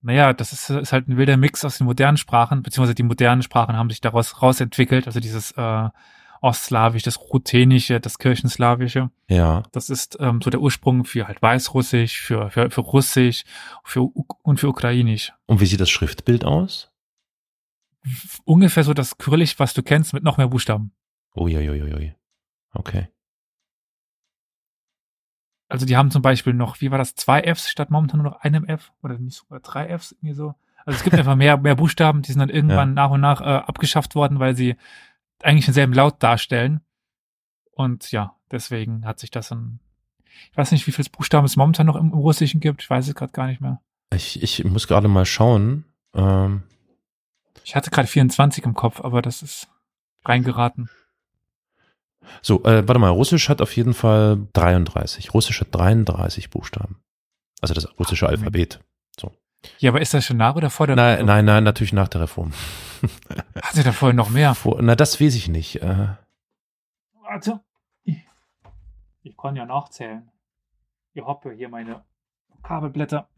[0.02, 3.42] Naja, das ist, ist halt ein wilder Mix aus den modernen Sprachen, beziehungsweise die modernen
[3.42, 5.88] Sprachen haben sich daraus rausentwickelt, also dieses äh,
[6.40, 9.11] Ostslawisch, das Ruthenische, das Kirchenslawische.
[9.29, 9.62] Ja.
[9.72, 13.44] Das ist ähm, so der Ursprung für halt Weißrussisch, für, für, für Russisch
[13.85, 15.33] für, und für Ukrainisch.
[15.46, 16.90] Und wie sieht das Schriftbild aus?
[18.44, 20.92] Ungefähr so das Kyrillisch, was du kennst, mit noch mehr Buchstaben.
[21.37, 22.14] Uiuiuiui.
[22.72, 23.09] Okay.
[25.68, 28.40] Also die haben zum Beispiel noch, wie war das, zwei Fs statt momentan nur noch
[28.40, 30.55] einem F oder nicht sogar drei Fs irgendwie so.
[30.85, 33.44] Also es gibt einfach mehr, mehr Buchstaben, die sind dann irgendwann nach und nach äh,
[33.44, 34.76] abgeschafft worden, weil sie
[35.44, 36.81] eigentlich denselben Laut darstellen.
[37.72, 39.81] Und ja, deswegen hat sich das dann,
[40.50, 43.14] ich weiß nicht, wie viele Buchstaben es momentan noch im Russischen gibt, ich weiß es
[43.14, 43.81] gerade gar nicht mehr.
[44.12, 45.85] Ich, ich muss gerade mal schauen.
[46.14, 46.62] Ähm,
[47.64, 49.68] Ich hatte gerade 24 im Kopf, aber das ist
[50.24, 50.90] reingeraten.
[52.42, 55.33] so, äh, warte mal, Russisch hat auf jeden Fall 33.
[55.33, 57.00] Russisch hat 33 Buchstaben.
[57.61, 58.81] Also das russische Ach, Alphabet.
[59.79, 62.23] Ja, aber ist das schon nach oder vor der Nein, nein, nein, natürlich nach der
[62.23, 62.53] Reform.
[63.62, 64.55] Hat sie da vorher noch mehr?
[64.55, 65.83] Vor, na, das weiß ich nicht.
[65.83, 66.09] Äh,
[67.23, 67.61] Warte.
[68.05, 68.27] Ich,
[69.23, 70.31] ich kann ja nachzählen.
[71.12, 72.05] Ich habe hier meine
[72.62, 73.29] Kabelblätter.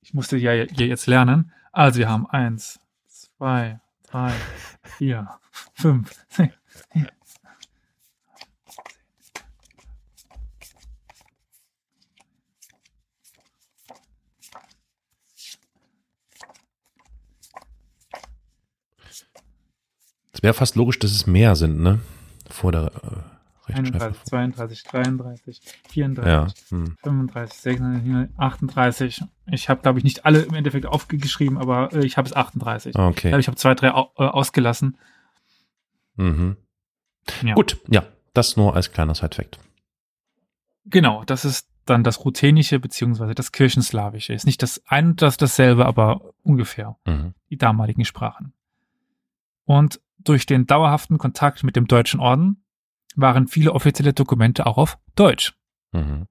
[0.00, 1.52] Ich musste ja hier jetzt lernen.
[1.72, 4.32] Also wir haben eins, zwei, drei,
[4.82, 5.28] vier,
[5.74, 6.54] fünf, sechs.
[6.92, 7.19] sieben.
[20.32, 22.00] Es wäre fast logisch, dass es mehr sind, ne?
[22.48, 24.24] Vor der äh, 31, Rechtschreibreform.
[24.26, 26.46] 32, 33, 34, Ja.
[26.70, 26.96] Hm.
[27.02, 29.22] 35, 36, 38.
[29.46, 32.94] Ich habe, glaube ich, nicht alle im Endeffekt aufgeschrieben, aber äh, ich habe es 38.
[32.94, 33.28] Ich Okay.
[33.28, 34.96] glaube, ich habe zwei, drei au äh, ausgelassen.
[36.16, 36.56] Mhm.
[37.42, 37.54] Ja.
[37.54, 39.58] Gut, ja, das nur als kleiner Side-Fact.
[40.86, 44.32] Genau, das ist dann das Ruthenische beziehungsweise das Kirchenslawische.
[44.32, 47.34] Ist nicht das ein und das dasselbe, aber ungefähr Mhm.
[47.50, 48.52] die damaligen Sprachen.
[49.70, 52.64] Und durch den dauerhaften Kontakt mit dem Deutschen Orden
[53.14, 55.54] waren viele offizielle Dokumente auch auf Deutsch.
[55.92, 56.26] Mhm.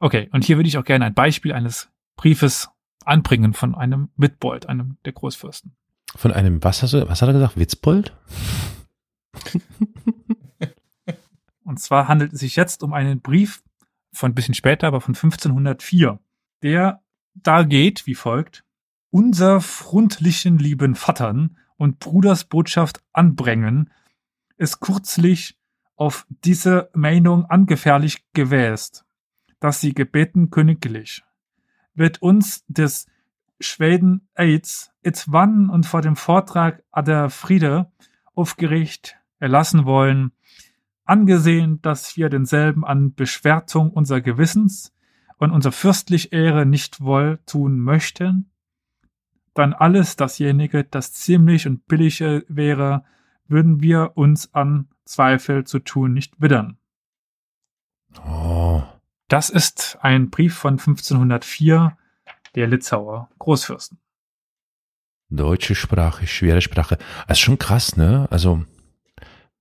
[0.00, 2.70] Okay, und hier würde ich auch gerne ein Beispiel eines Briefes
[3.04, 5.76] anbringen von einem Wittbold, einem der Großfürsten.
[6.16, 7.58] Von einem, was hast du, was hat er gesagt?
[7.58, 8.16] Witzbold?
[11.62, 13.62] Und zwar handelt es sich jetzt um einen Brief
[14.14, 16.18] von ein bisschen später, aber von 1504,
[16.62, 17.02] der
[17.34, 18.64] da geht wie folgt.
[19.10, 23.90] Unser frundlichen lieben Vatern und Bruders Botschaft anbringen,
[24.58, 25.58] ist kürzlich
[25.96, 29.04] auf diese Meinung angefährlich gewäßt,
[29.60, 31.24] dass sie gebeten königlich,
[31.94, 33.06] wird uns des
[33.60, 37.90] Schweden Aids et wann und vor dem Vortrag a der Friede
[38.34, 40.32] aufgericht erlassen wollen,
[41.04, 44.92] angesehen, dass wir denselben an Beschwertung unser Gewissens
[45.38, 48.50] und unser fürstlich Ehre nicht wohl tun möchten,
[49.58, 53.04] dann alles dasjenige, das ziemlich und billige wäre,
[53.48, 56.78] würden wir uns an Zweifel zu tun nicht wittern.
[58.24, 58.82] Oh.
[59.26, 61.96] Das ist ein Brief von 1504
[62.54, 63.98] der Litzauer Großfürsten.
[65.28, 66.96] Deutsche Sprache, schwere Sprache.
[67.26, 68.28] Das ist schon krass, ne?
[68.30, 68.64] Also,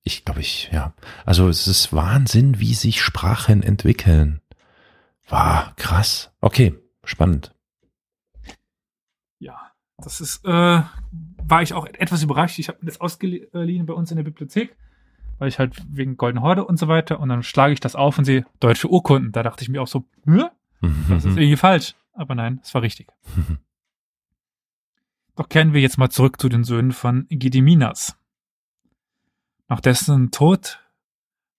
[0.03, 0.93] ich glaube, ich, ja.
[1.25, 4.41] Also, es ist Wahnsinn, wie sich Sprachen entwickeln.
[5.27, 6.31] Wow, krass.
[6.39, 7.53] Okay, spannend.
[9.97, 10.81] Das ist, äh,
[11.47, 12.59] war ich auch etwas überrascht.
[12.59, 14.75] Ich habe das ausgeliehen bei uns in der Bibliothek,
[15.39, 18.17] weil ich halt wegen Golden Horde und so weiter und dann schlage ich das auf
[18.17, 19.31] und sehe deutsche Urkunden.
[19.31, 21.95] Da dachte ich mir auch so, das ist irgendwie falsch.
[22.13, 23.07] Aber nein, es war richtig.
[25.35, 28.17] Doch kehren wir jetzt mal zurück zu den Söhnen von Gediminas.
[29.67, 30.79] Nach dessen Tod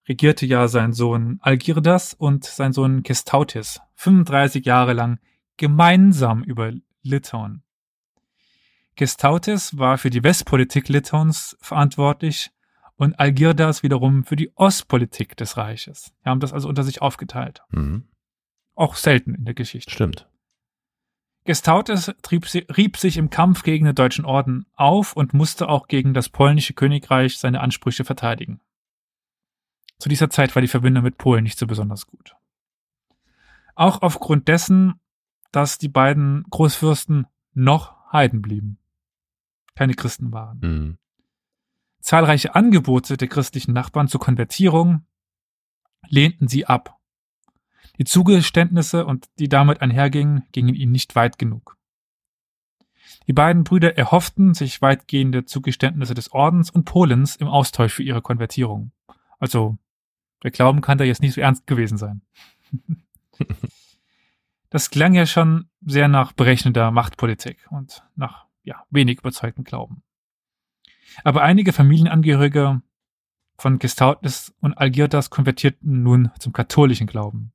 [0.08, 5.20] regierte ja sein Sohn Algirdas und sein Sohn Kestautis 35 Jahre lang
[5.56, 6.72] gemeinsam über
[7.02, 7.62] Litauen.
[8.98, 12.50] Kestautis war für die Westpolitik Litauens verantwortlich
[12.96, 16.12] und Algirdas wiederum für die Ostpolitik des Reiches.
[16.24, 17.62] Sie haben das also unter sich aufgeteilt.
[17.70, 18.08] Mhm.
[18.74, 19.92] Auch selten in der Geschichte.
[19.92, 20.28] Stimmt.
[21.44, 25.86] Gestautes trieb, si- rieb sich im Kampf gegen den Deutschen Orden auf und musste auch
[25.86, 28.60] gegen das polnische Königreich seine Ansprüche verteidigen.
[30.00, 32.34] Zu dieser Zeit war die Verbindung mit Polen nicht so besonders gut.
[33.76, 35.00] Auch aufgrund dessen,
[35.52, 38.77] dass die beiden Großfürsten noch Heiden blieben,
[39.78, 40.58] keine Christen waren.
[40.60, 40.98] Mhm.
[42.00, 45.06] Zahlreiche Angebote der christlichen Nachbarn zur Konvertierung
[46.08, 46.96] lehnten sie ab.
[47.98, 51.76] Die Zugeständnisse und die damit einhergingen, gingen ihnen nicht weit genug.
[53.28, 58.22] Die beiden Brüder erhofften sich weitgehende Zugeständnisse des Ordens und Polens im Austausch für ihre
[58.22, 58.90] Konvertierung.
[59.38, 59.78] Also,
[60.42, 62.22] der Glauben kann da jetzt nicht so ernst gewesen sein.
[64.70, 70.02] Das klang ja schon sehr nach berechnender Machtpolitik und nach ja, wenig überzeugtem Glauben.
[71.24, 72.82] Aber einige Familienangehörige
[73.56, 77.52] von Gestautes und Algirdas konvertierten nun zum katholischen Glauben.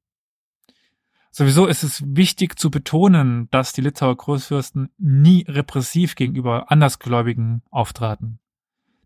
[1.32, 8.40] Sowieso ist es wichtig zu betonen, dass die Litauer Großfürsten nie repressiv gegenüber Andersgläubigen auftraten.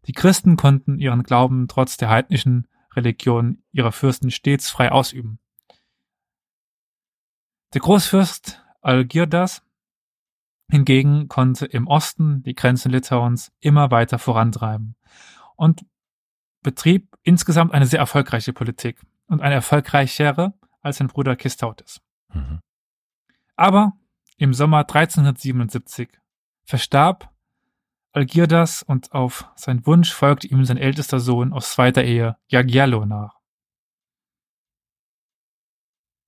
[0.08, 5.40] Die Christen konnten ihren Glauben trotz der heidnischen Religion ihrer Fürsten stets frei ausüben.
[7.74, 9.62] Der Großfürst Algirdas
[10.70, 14.96] hingegen konnte im Osten die Grenzen Litauens immer weiter vorantreiben
[15.56, 15.86] und
[16.62, 22.02] betrieb insgesamt eine sehr erfolgreiche Politik und eine erfolgreichere als sein Bruder Kistautis.
[22.34, 22.60] Mhm.
[23.56, 23.94] Aber
[24.38, 26.10] im Sommer 1377
[26.64, 27.34] verstarb
[28.12, 33.38] Algirdas und auf seinen Wunsch folgte ihm sein ältester Sohn aus zweiter Ehe, Jagiello, nach.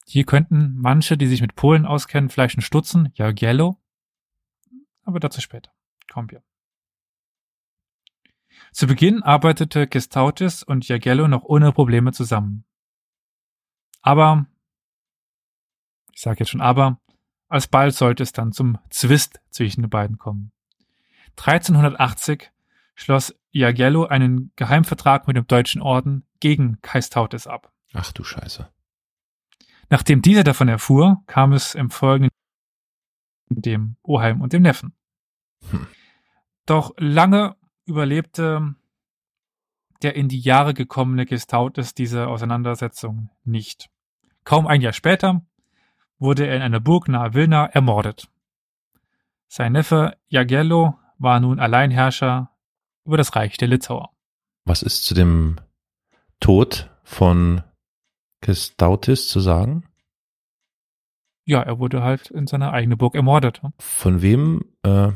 [0.06, 3.80] Hier könnten manche, die sich mit Polen auskennen, vielleicht einen stutzen, Jagiello,
[5.10, 5.72] aber dazu später.
[6.12, 6.43] Kommen wir.
[8.72, 12.65] Zu Beginn arbeitete Kestautis und Jagiello noch ohne Probleme zusammen.
[14.02, 14.45] Aber
[16.13, 17.00] ich sage jetzt schon aber,
[17.48, 20.52] alsbald sollte es dann zum Zwist zwischen den beiden kommen.
[21.38, 22.52] 1380
[22.95, 27.72] schloss Iagello einen Geheimvertrag mit dem Deutschen Orden gegen Kaistautes ab.
[27.93, 28.69] Ach du Scheiße.
[29.89, 32.30] Nachdem dieser davon erfuhr, kam es im Folgenden
[33.50, 34.93] dem Oheim und dem Neffen.
[35.69, 35.88] Hm.
[36.65, 38.76] Doch lange überlebte
[40.02, 43.89] der in die Jahre gekommene Gestautes diese Auseinandersetzung nicht.
[44.43, 45.45] Kaum ein Jahr später
[46.17, 48.30] wurde er in einer Burg nahe Wilna ermordet.
[49.48, 52.52] Sein Neffe Jagello war nun Alleinherrscher
[53.06, 54.12] über das Reich der Litauer.
[54.65, 55.60] Was ist zu dem
[56.39, 57.63] Tod von
[58.41, 59.88] Kestautis zu sagen?
[61.49, 63.59] Ja, er wurde halt in seiner eigenen Burg ermordet.
[63.79, 65.09] Von wem äh,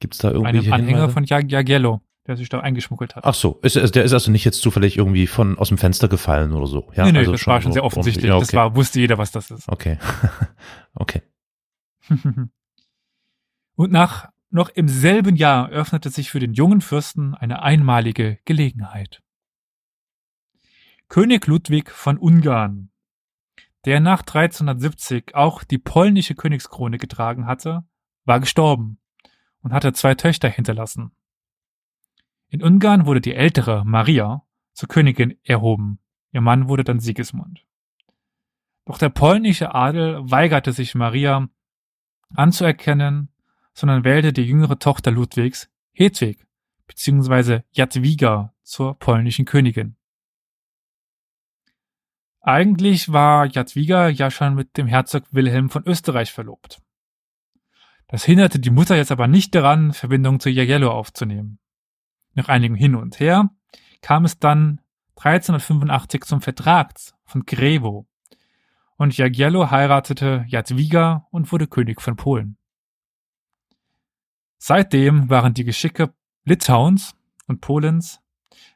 [0.00, 3.26] gibt es da irgendwie Einem Anhänger von Jag Jagello, der sich da eingeschmuggelt hat.
[3.26, 6.08] Ach so, ist, ist, der ist also nicht jetzt zufällig irgendwie von aus dem Fenster
[6.08, 6.90] gefallen oder so.
[6.94, 8.24] Ja, nee, nee, also das war schon so sehr offensichtlich.
[8.24, 8.46] Ja, okay.
[8.46, 9.68] Das war, wusste jeder, was das ist.
[9.68, 9.98] Okay.
[10.94, 11.20] okay.
[13.76, 19.20] Und nach noch im selben Jahr öffnete sich für den jungen Fürsten eine einmalige Gelegenheit.
[21.08, 22.88] König Ludwig von Ungarn,
[23.84, 27.84] der nach 1370 auch die polnische Königskrone getragen hatte,
[28.24, 28.98] war gestorben
[29.62, 31.12] und hatte zwei Töchter hinterlassen.
[32.48, 34.42] In Ungarn wurde die ältere Maria
[34.72, 35.98] zur Königin erhoben.
[36.32, 37.64] Ihr Mann wurde dann Sigismund.
[38.84, 41.48] Doch der polnische Adel weigerte sich Maria
[42.34, 43.30] anzuerkennen,
[43.72, 46.46] sondern wählte die jüngere Tochter Ludwigs, Hedwig,
[46.86, 47.60] bzw.
[47.72, 49.96] Jadwiga zur polnischen Königin.
[52.46, 56.82] Eigentlich war Jadwiga ja schon mit dem Herzog Wilhelm von Österreich verlobt.
[58.06, 61.58] Das hinderte die Mutter jetzt aber nicht daran, Verbindung zu Jagiello aufzunehmen.
[62.34, 63.48] Nach einigem Hin und Her
[64.02, 64.82] kam es dann
[65.16, 66.92] 1385 zum Vertrag
[67.24, 68.06] von Grewo
[68.98, 72.58] und Jagiello heiratete Jadwiga und wurde König von Polen.
[74.58, 76.12] Seitdem waren die Geschicke
[76.44, 78.20] Litauens und Polens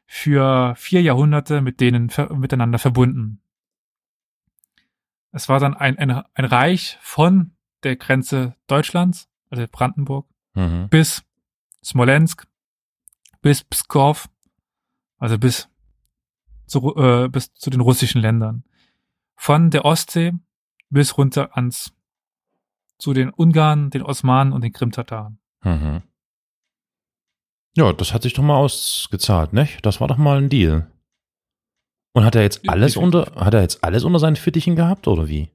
[0.07, 3.43] für vier Jahrhunderte mit denen miteinander verbunden.
[5.31, 10.89] Es war dann ein, ein, ein Reich von der Grenze Deutschlands, also Brandenburg, Mhm.
[10.89, 11.23] bis
[11.83, 12.47] Smolensk,
[13.41, 14.27] bis Pskov,
[15.17, 15.69] also bis
[16.65, 18.63] zu, äh, bis zu den russischen Ländern.
[19.35, 20.33] Von der Ostsee
[20.89, 21.93] bis runter ans
[22.97, 25.39] zu den Ungarn, den Osmanen und den Krimtataren.
[25.63, 26.01] Mhm.
[27.77, 29.69] Ja, das hat sich doch mal ausgezahlt, ne?
[29.83, 30.91] Das war doch mal ein Deal.
[32.13, 35.27] Und hat er jetzt alles unter, hat er jetzt alles unter seinen Fittichen gehabt oder
[35.27, 35.51] wie?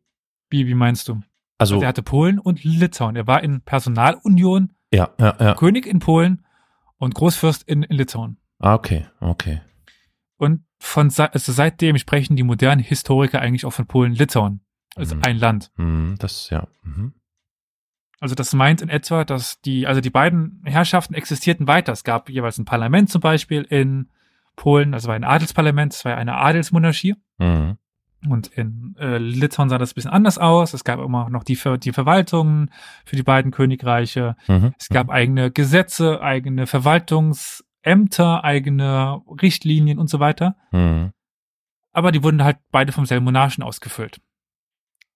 [0.50, 1.14] Wie, wie meinst du?
[1.58, 3.16] Also, Also er hatte Polen und Litauen.
[3.16, 5.54] Er war in Personalunion, ja, ja, ja.
[5.54, 6.44] König in Polen
[6.96, 8.38] und Großfürst in, in Litauen.
[8.58, 9.60] Ah, okay, okay.
[10.36, 14.60] Und von also seitdem sprechen die modernen Historiker eigentlich auch von Polen-Litauen
[14.94, 15.20] als Mhm.
[15.24, 15.70] ein Land.
[15.76, 16.68] Mhm, das, ja.
[16.82, 17.14] Mhm.
[18.20, 21.92] Also das meint in etwa, dass die, also die beiden Herrschaften existierten weiter.
[21.92, 24.08] Es gab jeweils ein Parlament zum Beispiel in
[24.56, 27.16] Polen, das war ein Adelsparlament, es war eine Adelsmonarchie.
[27.38, 27.78] Mhm.
[28.28, 30.72] Und in äh, Litauen sah das ein bisschen anders aus.
[30.72, 32.70] Es gab immer noch die, Ver die Verwaltungen
[33.04, 34.36] für die beiden Königreiche.
[34.48, 34.74] Mhm.
[34.78, 40.56] Es gab eigene Gesetze, eigene Verwaltungsämter, eigene Richtlinien und so weiter.
[40.72, 41.12] Mhm.
[41.92, 44.20] Aber die wurden halt beide vom selben Monarchen ausgefüllt.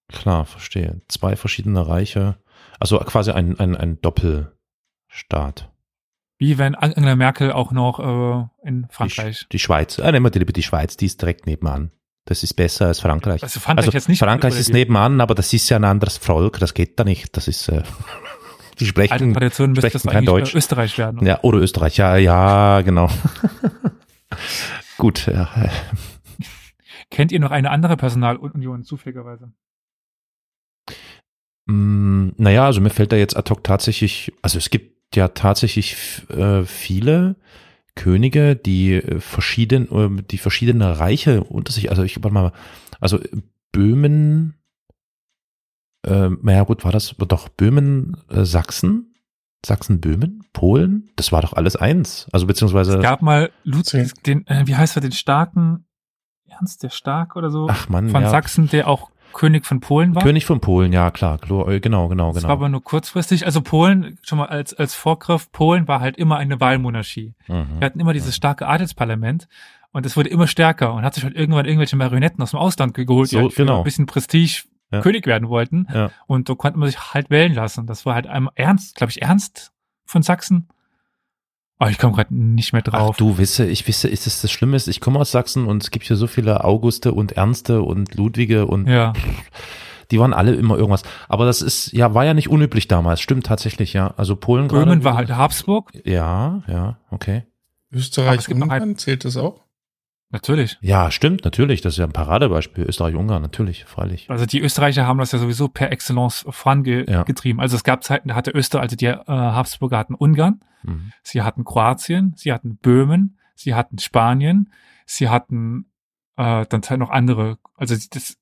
[0.09, 1.01] Klar, verstehe.
[1.07, 2.37] Zwei verschiedene Reiche.
[2.79, 5.71] Also quasi ein, ein, ein Doppelstaat.
[6.39, 9.37] Wie wenn Angela Merkel auch noch äh, in Die, Frankreich.
[9.41, 9.99] Sch- die Schweiz.
[9.99, 11.91] Ah, nehmen wir lieber die Schweiz, die ist direkt nebenan.
[12.25, 13.43] Das ist besser als Frankreich.
[13.43, 14.19] Also Frankreich jetzt nicht.
[14.19, 17.35] Frankreich oder ist nebenan, aber das ist ja ein anderes Volk, das geht da nicht.
[17.35, 17.83] Das ist, äh,
[18.79, 20.53] Die Alte sprechen, Tradition müsste das sprechen kein Deutsch.
[20.53, 21.25] äh, Österreich werden.
[21.25, 23.09] ja, oder Österreich, ja, ja, genau.
[24.97, 25.49] Gut, ja.
[27.11, 29.51] Kennt ihr noch eine andere Personalunion zufälligerweise?
[31.65, 35.95] Mm, Naja, also mir fällt da jetzt ad hoc tatsächlich, also es gibt ja tatsächlich
[36.29, 37.35] äh, viele
[37.95, 42.51] Könige, die äh, verschieden, äh, die verschiedene Reiche unter sich, also ich warte mal,
[42.99, 43.19] also
[43.71, 44.55] Böhmen,
[46.05, 49.05] äh, naja gut, war das doch Böhmen, äh, Sachsen?
[49.65, 51.09] Sachsen, Böhmen, Polen?
[51.17, 52.27] Das war doch alles eins.
[52.31, 55.85] Also beziehungsweise, Es gab mal Ludwig, den, äh, wie heißt er, den starken,
[56.47, 60.15] Ernst der Stark oder so, ach man, von ja, Sachsen, der auch König von Polen
[60.15, 60.23] war.
[60.23, 62.47] König von Polen, ja klar, äh, genau, genau, Das genau.
[62.49, 63.45] war aber nur kurzfristig.
[63.45, 67.33] Also Polen, schon mal als, als Vorgriff, Polen war halt immer eine Wahlmonarchie.
[67.47, 67.79] Mhm.
[67.79, 69.47] Wir hatten immer dieses starke Adelsparlament
[69.91, 72.93] und es wurde immer stärker und hat sich halt irgendwann irgendwelche Marionetten aus dem Ausland
[72.93, 73.79] geholt, die So, halt für genau.
[73.79, 75.01] ein bisschen Prestige Ja.
[75.01, 75.87] König werden wollten.
[75.93, 76.11] Ja.
[76.27, 77.85] Und so konnte man sich halt wählen lassen.
[77.87, 79.71] Das war halt einmal Ernst, glaube ich, Ernst
[80.05, 80.67] von Sachsen.
[81.79, 83.17] Aber ich komme gerade nicht mehr Ach drauf.
[83.17, 85.91] du wisse, ich wisse, ist es das Schlimme ist, ich komme aus Sachsen und es
[85.91, 89.13] gibt hier so viele Auguste und Ernste und Ludwige und ja,
[90.11, 91.03] die waren alle immer irgendwas.
[91.29, 93.21] Aber das ist, ja, war ja nicht unüblich damals.
[93.21, 94.13] Stimmt tatsächlich, ja.
[94.17, 95.91] Also Polen Böhmen gerade- war halt Habsburg.
[96.03, 97.43] Ja, ja, okay.
[97.91, 99.61] Aber es Österreich, gibt noch Ungarn, zählt das auch?
[100.31, 100.77] Natürlich.
[100.81, 101.81] Ja, stimmt, natürlich.
[101.81, 102.83] Das ist ja ein Paradebeispiel.
[102.85, 104.29] Österreich-Ungarn, natürlich, freilich.
[104.29, 107.59] Also die Österreicher haben das ja sowieso per Excellence vorangetrieben.
[107.59, 107.63] Ja.
[107.63, 111.11] Also es gab Zeiten, da hatte Österreich, also die äh, Habsburger hatten Ungarn, Mhm.
[111.23, 114.71] sie hatten Kroatien, sie hatten Böhmen, sie hatten Spanien,
[115.05, 115.91] sie hatten
[116.37, 117.57] äh, dann halt noch andere.
[117.75, 118.37] Also das,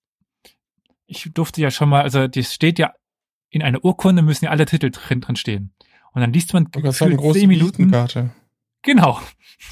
[1.08, 2.94] ich durfte ja schon mal, also das steht ja
[3.50, 5.74] in einer Urkunde müssen ja alle Titel drin, drin stehen.
[6.12, 7.78] Und dann liest man eine gefühlt zehn Minuten.
[7.86, 8.32] Visitenkarte.
[8.88, 9.20] Genau.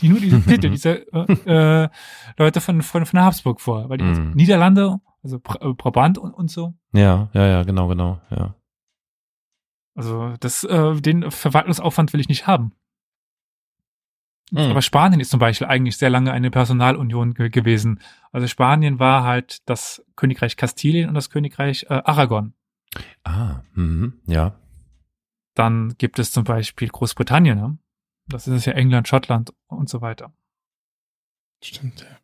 [0.01, 1.89] Die nur diese Titel, diese äh, äh,
[2.38, 3.89] Leute von, von, von Habsburg vor.
[3.89, 4.32] Weil die Mhm.
[4.36, 8.56] Niederlande, also äh, Brabant und, und so, Ja, ja, ja, genau, genau, ja.
[9.95, 12.73] Also das, äh, den Verwaltungsaufwand will ich nicht haben.
[14.51, 14.60] Mhm.
[14.71, 18.01] Aber Spanien ist zum Beispiel eigentlich sehr lange eine Personalunion ge gewesen.
[18.34, 22.54] Also Spanien war halt das Königreich Kastilien und das Königreich äh, Aragon.
[23.23, 24.60] Ah, mhm, ja.
[25.56, 27.58] Dann gibt es zum Beispiel Großbritannien.
[27.58, 27.78] Ne?
[28.27, 30.33] Das ist ja England, Schottland und so weiter.
[31.61, 32.17] Stimmt, ja.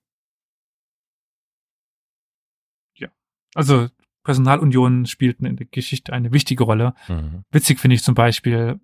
[3.53, 3.89] Also
[4.23, 6.93] Personalunionen spielten in der Geschichte eine wichtige Rolle.
[7.07, 7.43] Mhm.
[7.51, 8.79] Witzig finde ich zum Beispiel,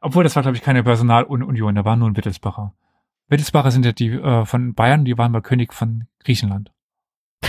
[0.00, 2.74] obwohl das war, glaube ich, keine Personalunion, da war nur ein Wittelsbacher.
[3.28, 6.72] Wittelsbacher sind ja die äh, von Bayern, die waren mal König von Griechenland.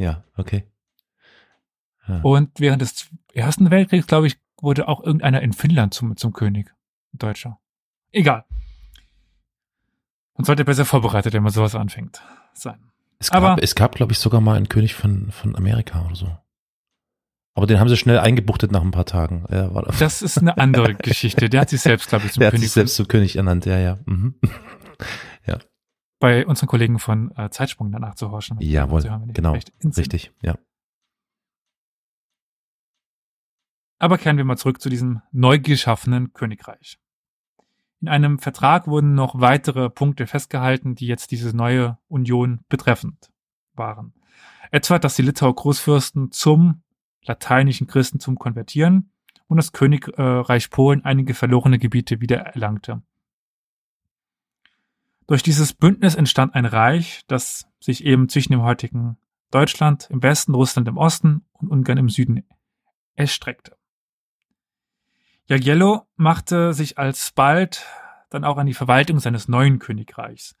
[0.00, 0.62] Ja, okay.
[2.06, 2.20] Ja.
[2.20, 6.72] Und während des Ersten Weltkriegs, glaube ich, wurde auch irgendeiner in Finnland zum, zum König.
[7.12, 7.58] Ein Deutscher.
[8.12, 8.44] Egal.
[10.36, 12.22] Man sollte besser vorbereitet, wenn man sowas anfängt,
[12.54, 12.90] sein.
[13.18, 16.14] Es gab, Aber- es gab, glaube ich, sogar mal einen König von, von Amerika oder
[16.14, 16.38] so.
[17.54, 19.42] Aber den haben sie schnell eingebuchtet nach ein paar Tagen.
[19.48, 21.48] War, Das ist eine andere Geschichte.
[21.48, 23.66] Der hat sich selbst, glaube ich, zum der hat König sich selbst zum König ernannt,
[23.66, 23.98] ja, ja.
[24.06, 24.34] Mhm.
[26.20, 28.56] bei unseren Kollegen von äh, Zeitsprung danach zu horchen.
[28.60, 29.52] Jawohl, genau.
[29.96, 30.56] Richtig, ja.
[34.00, 36.98] Aber kehren wir mal zurück zu diesem neu geschaffenen Königreich.
[38.00, 43.30] In einem Vertrag wurden noch weitere Punkte festgehalten, die jetzt diese neue Union betreffend
[43.74, 44.12] waren.
[44.70, 46.82] Etwa, dass die Litauer Großfürsten zum
[47.24, 49.10] lateinischen Christentum konvertieren
[49.48, 53.02] und das Königreich Polen einige verlorene Gebiete wieder erlangte.
[55.26, 59.18] Durch dieses Bündnis entstand ein Reich, das sich eben zwischen dem heutigen
[59.50, 62.44] Deutschland im Westen, Russland im Osten und Ungarn im Süden
[63.14, 63.77] erstreckte.
[65.48, 67.86] Jagiello machte sich alsbald
[68.28, 70.54] dann auch an die Verwaltung seines neuen Königreichs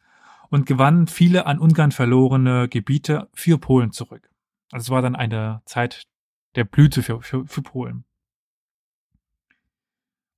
[0.48, 4.30] und gewann viele an Ungarn verlorene Gebiete für Polen zurück.
[4.70, 6.06] Also es war dann eine Zeit
[6.54, 8.04] der Blüte für, für, für Polen.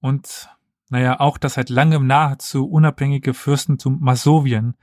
[0.00, 0.48] Und
[0.88, 4.74] naja, auch das seit langem nahezu unabhängige Fürstentum Masowien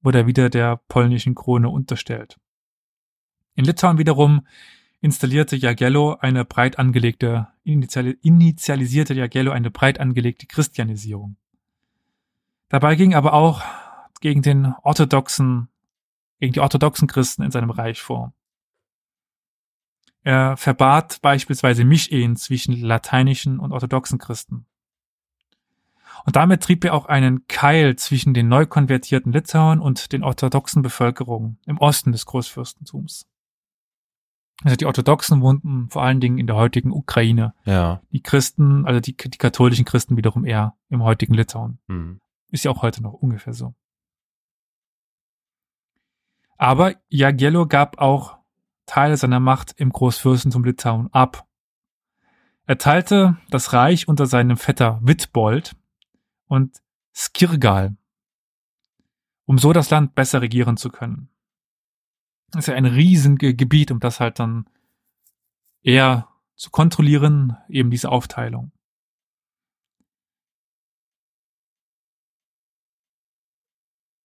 [0.00, 2.38] wurde wieder der polnischen Krone unterstellt.
[3.54, 4.46] In Litauen wiederum
[5.00, 11.36] installierte Jagiello eine breit angelegte, initiali initialisierte Jagiello eine breit angelegte Christianisierung.
[12.68, 13.62] Dabei ging aber auch
[14.20, 15.68] gegen den orthodoxen,
[16.38, 18.32] gegen die orthodoxen Christen in seinem Reich vor.
[20.22, 24.66] Er verbat beispielsweise Mischehen zwischen lateinischen und orthodoxen Christen.
[26.26, 30.82] Und damit trieb er auch einen Keil zwischen den neu konvertierten Litauern und den orthodoxen
[30.82, 33.26] Bevölkerungen im Osten des Großfürstentums.
[34.62, 37.54] Also die Orthodoxen wohnten vor allen Dingen in der heutigen Ukraine.
[37.64, 38.02] Ja.
[38.12, 41.78] Die Christen, also die, die katholischen Christen wiederum eher im heutigen Litauen.
[41.86, 42.20] Mhm.
[42.50, 43.74] Ist ja auch heute noch ungefähr so.
[46.58, 48.36] Aber Jagiello gab auch
[48.84, 51.46] Teile seiner Macht im Großfürstentum Litauen ab.
[52.66, 55.74] Er teilte das Reich unter seinem Vetter Witbold
[56.46, 56.82] und
[57.14, 57.96] Skirgal,
[59.46, 61.30] um so das Land besser regieren zu können.
[62.56, 64.66] Ist ja ein riesiges Gebiet, um das halt dann
[65.82, 68.72] eher zu kontrollieren, eben diese Aufteilung.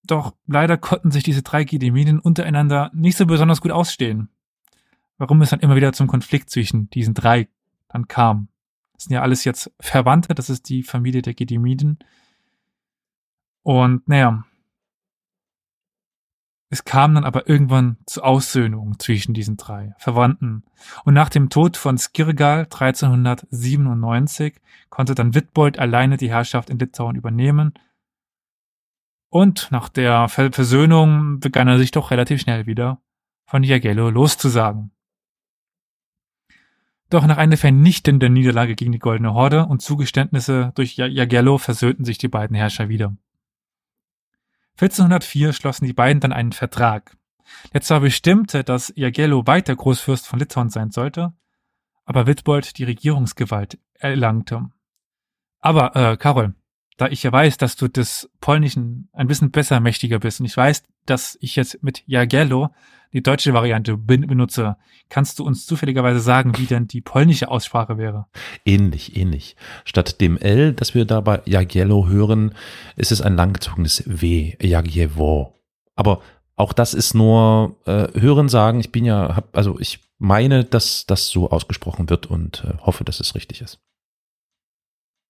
[0.08, 4.30] Doch leider konnten sich diese drei Gedeminen untereinander nicht so besonders gut ausstehen.
[5.18, 7.48] Warum es dann immer wieder zum Konflikt zwischen diesen drei
[7.88, 8.50] dann kam.
[8.94, 12.00] Das sind ja alles jetzt Verwandte, das ist die Familie der Gedemiden.
[13.64, 14.46] Und naja,
[16.70, 20.64] es kam dann aber irgendwann zu Aussöhnung zwischen diesen drei Verwandten.
[21.04, 24.56] Und nach dem Tod von Skirgal 1397
[24.90, 27.74] konnte dann Wittbold alleine die Herrschaft in Litauen übernehmen
[29.36, 33.02] und nach der Versöhnung begann er sich doch relativ schnell wieder
[33.46, 34.92] von Jagello loszusagen.
[37.10, 42.18] Doch nach einer vernichtenden Niederlage gegen die Goldene Horde und Zugeständnisse durch Jagello versöhnten sich
[42.18, 43.14] die beiden Herrscher wieder.
[44.80, 47.18] 1404 schlossen die beiden dann einen Vertrag.
[47.74, 51.34] Der zwar bestimmte, dass Jagello weiter Großfürst von Litauen sein sollte,
[52.04, 54.70] aber Wittbold die Regierungsgewalt erlangte.
[55.60, 56.56] Aber, äh, Karol,
[56.98, 60.56] da ich ja weiß, dass du des Polnischen ein bisschen besser mächtiger bist und ich
[60.56, 62.70] weiß, dass ich jetzt mit Jagello
[63.14, 64.76] die deutsche Variante benutze,
[65.08, 68.26] kannst du uns zufälligerweise sagen, wie denn die polnische Aussprache wäre?
[68.66, 69.56] Ähnlich, ähnlich.
[69.86, 72.54] Statt dem L, das wir da bei Jagiello hören,
[72.98, 75.54] ist es ein langgezogenes W, Jagiewo.
[75.96, 76.22] Aber
[76.58, 78.82] auch das ist nur äh, Hören sagen.
[78.82, 83.06] Ich bin ja, hab, also ich meine, dass das so ausgesprochen wird und äh, hoffe,
[83.06, 83.80] dass es richtig ist.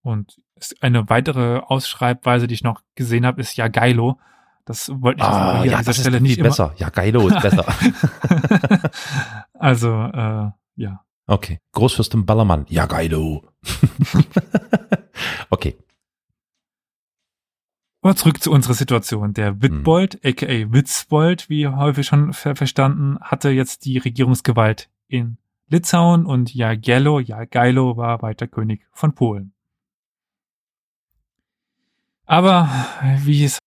[0.05, 0.39] Und
[0.81, 4.19] eine weitere Ausschreibweise, die ich noch gesehen habe, ist ja Geilo.
[4.63, 6.75] Das wollte ich ah, hier ja, an dieser das Stelle ist nicht besser.
[6.77, 7.65] Ja, Geilo ist besser.
[9.55, 11.03] also, äh, ja.
[11.25, 11.59] Okay.
[11.71, 12.67] Großfürstin Ballermann.
[12.69, 13.49] Ja, Geilo.
[15.49, 15.75] okay.
[18.03, 19.33] Aber zurück zu unserer Situation.
[19.33, 19.83] Der hm.
[19.87, 27.19] aka Witzbold, wie häufig schon ver verstanden, hatte jetzt die Regierungsgewalt in Litauen und Jagiello,
[27.19, 29.54] Jageilo war weiter König von Polen.
[32.25, 32.69] Aber
[33.23, 33.59] wie es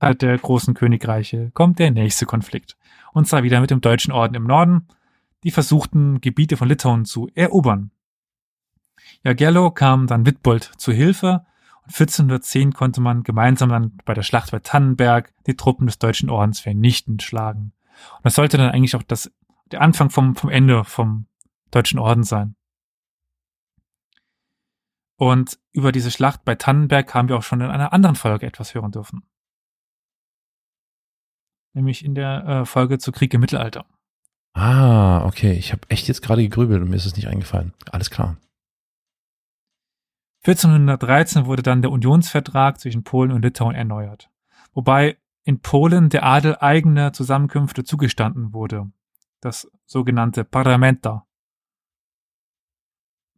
[0.00, 2.76] halt der großen Königreiche kommt der nächste Konflikt.
[3.12, 4.88] Und zwar wieder mit dem Deutschen Orden im Norden,
[5.44, 7.90] die versuchten, Gebiete von Litauen zu erobern.
[9.24, 11.44] Jagello kam dann Wittbold zu Hilfe
[11.84, 16.30] und 1410 konnte man gemeinsam dann bei der Schlacht bei Tannenberg die Truppen des Deutschen
[16.30, 17.72] Ordens vernichtend schlagen.
[18.16, 19.30] Und das sollte dann eigentlich auch das,
[19.70, 21.26] der Anfang vom, vom Ende vom
[21.70, 22.54] Deutschen Orden sein.
[25.22, 28.74] Und über diese Schlacht bei Tannenberg haben wir auch schon in einer anderen Folge etwas
[28.74, 29.22] hören dürfen.
[31.74, 33.86] Nämlich in der äh, Folge zu Krieg im Mittelalter.
[34.52, 35.52] Ah, okay.
[35.52, 37.72] Ich habe echt jetzt gerade gegrübelt und mir ist es nicht eingefallen.
[37.92, 38.36] Alles klar.
[40.44, 44.28] 1413 wurde dann der Unionsvertrag zwischen Polen und Litauen erneuert.
[44.72, 48.90] Wobei in Polen der Adel eigene Zusammenkünfte zugestanden wurde.
[49.40, 51.28] Das sogenannte Parlamenta.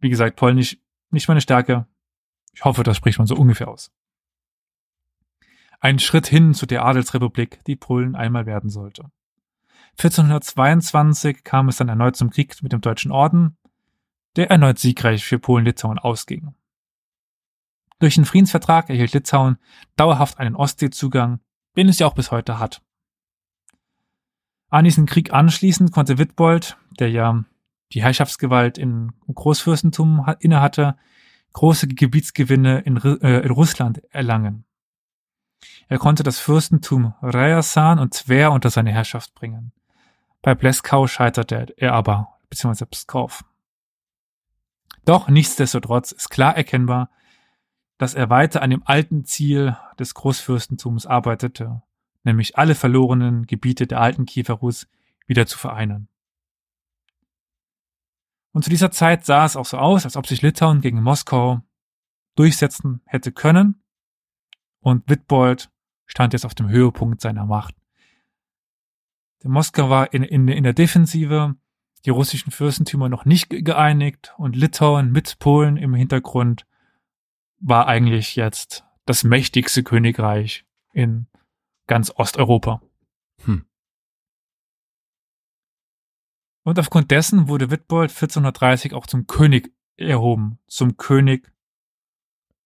[0.01, 0.79] Wie gesagt, Polnisch
[1.15, 1.87] nicht meine Stärke.
[2.53, 3.91] Ich hoffe, das spricht man so ungefähr aus.
[5.81, 9.11] Ein Schritt hin zu der Adelsrepublik, die Polen einmal werden sollte.
[9.99, 13.57] 1422 kam es dann erneut zum Krieg mit dem Deutschen Orden,
[14.37, 16.55] der erneut siegreich für Polen-Litauen ausging.
[18.01, 19.59] Durch den Friedensvertrag erhielt Litauen
[19.97, 21.41] dauerhaft einen Ostseezugang,
[21.77, 22.83] den es ja auch bis heute hat.
[24.69, 27.45] An diesen Krieg anschließend konnte Wittbold, der ja
[27.95, 30.97] die Herrschaftsgewalt in Großfürstentum innehatte,
[31.53, 34.65] große Gebietsgewinne in, äh, in Russland erlangen.
[35.89, 39.73] Er konnte das Fürstentum Ryasan und Tver unter seine Herrschaft bringen.
[40.43, 43.45] Bei Pleskau scheiterte er aber, beziehungsweise Pskov.
[45.05, 47.11] Doch nichtsdestotrotz ist klar erkennbar,
[47.99, 51.83] dass er weiter an dem alten Ziel des Großfürstentums arbeitete,
[52.25, 54.89] nämlich alle verlorenen Gebiete der alten Kieferus
[55.27, 56.09] wieder zu vereinen.
[58.55, 61.61] Und zu dieser Zeit sah es auch so aus, als ob sich Litauen gegen Moskau
[62.37, 63.83] durchsetzen hätte können.
[64.79, 65.73] Und Wittbold
[66.07, 67.75] stand jetzt auf dem Höhepunkt seiner Macht.
[69.43, 71.57] Der Moskau war in, in, in der Defensive,
[72.05, 76.65] die russischen Fürstentümer noch nicht geeinigt und Litauen mit Polen im Hintergrund
[77.59, 81.27] war eigentlich jetzt das mächtigste Königreich in
[81.89, 82.83] ganz Osteuropa.
[83.45, 83.65] Hm.
[86.65, 91.53] Und aufgrund dessen wurde Wittbold 1430 auch zum König erhoben, zum König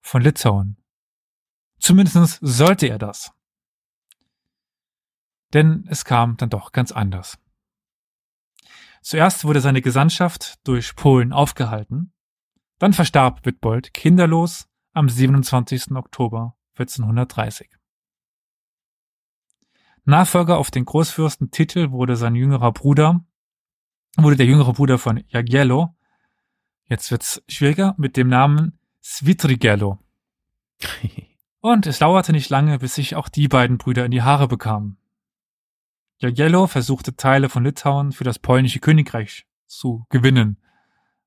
[0.00, 0.76] von Litauen.
[1.80, 3.32] Zumindest sollte er das.
[5.52, 7.38] Denn es kam dann doch ganz anders.
[9.02, 12.12] Zuerst wurde seine Gesandtschaft durch Polen aufgehalten.
[12.78, 15.92] Dann verstarb Wittbold kinderlos am 27.
[15.92, 17.70] Oktober 1430.
[20.04, 23.24] Nachfolger auf den Großfürstentitel wurde sein jüngerer Bruder,
[24.24, 25.94] wurde der jüngere Bruder von Jagiello,
[26.88, 29.98] jetzt wird's schwieriger, mit dem Namen Svitrigello.
[31.60, 34.96] Und es dauerte nicht lange, bis sich auch die beiden Brüder in die Haare bekamen.
[36.18, 40.58] Jagiello versuchte Teile von Litauen für das polnische Königreich zu gewinnen,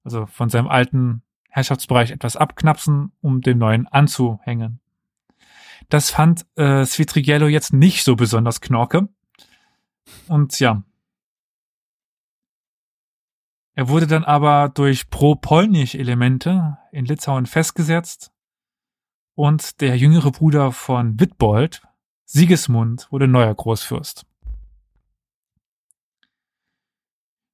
[0.03, 4.79] also von seinem alten Herrschaftsbereich etwas abknapsen, um dem neuen anzuhängen.
[5.89, 9.09] Das fand äh, Svitrigello jetzt nicht so besonders knorke.
[10.27, 10.83] Und ja.
[13.73, 18.31] Er wurde dann aber durch pro-polnische Elemente in Litauen festgesetzt
[19.35, 21.81] und der jüngere Bruder von Wittbold,
[22.25, 24.25] Sigismund, wurde neuer Großfürst.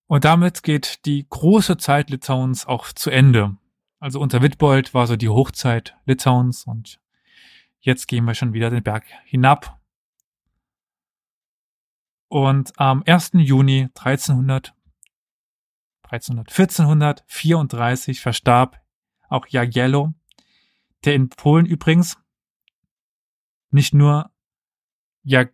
[0.08, 3.58] Und damit geht die große Zeit Litauens auch zu Ende.
[4.00, 7.00] Also unter Wittbold war so die Hochzeit Litauens und
[7.80, 9.80] jetzt gehen wir schon wieder den Berg hinab.
[12.30, 13.32] Und am 1.
[13.34, 14.74] Juni 1300,
[16.12, 18.80] 1300 1434 verstarb
[19.30, 20.14] auch Jagiello,
[21.06, 22.18] der in Polen übrigens
[23.72, 24.30] nicht nur
[25.24, 25.46] ja,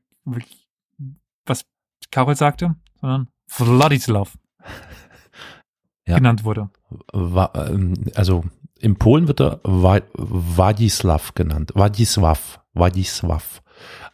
[1.46, 1.66] was
[2.12, 4.38] Karol sagte, sondern Wladislav
[6.06, 6.18] Ja.
[6.18, 6.70] genannt wurde.
[7.14, 8.44] Ähm, also
[8.80, 11.72] in Polen wird er Wa- Władysław genannt.
[11.76, 12.60] Władysław.
[12.74, 13.62] Władysław.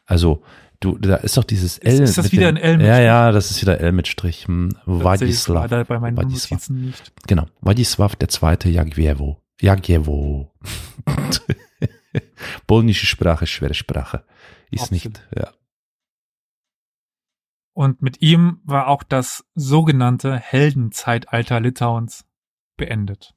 [0.05, 0.43] Also
[0.79, 2.01] du, da ist doch dieses L.
[2.01, 3.05] ist das mit wieder dem- ein L mit Ja, Strich?
[3.05, 4.47] ja, das ist wieder L mit Strich.
[4.47, 4.69] Hm.
[4.85, 6.15] Das sehe ich bei meinen.
[6.15, 7.13] Notizen nicht.
[7.27, 7.45] Genau.
[7.61, 9.41] Władysław der zweite Jagiewo.
[9.61, 10.51] Jagiewo.
[12.67, 14.25] Polnische Sprache, schwere Sprache.
[14.71, 15.03] Ist Absolut.
[15.05, 15.51] nicht, ja.
[17.73, 22.25] Und mit ihm war auch das sogenannte Heldenzeitalter Litauens
[22.77, 23.35] beendet.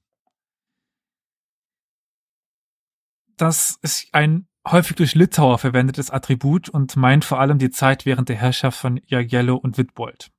[3.37, 8.29] Das ist ein häufig durch Litauer verwendetes Attribut und meint vor allem die Zeit während
[8.29, 10.31] der Herrschaft von Jagiello und Wittbold.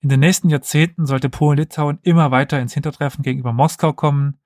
[0.00, 4.38] In den nächsten Jahrzehnten sollte Polen-Litauen immer weiter ins Hintertreffen gegenüber Moskau kommen,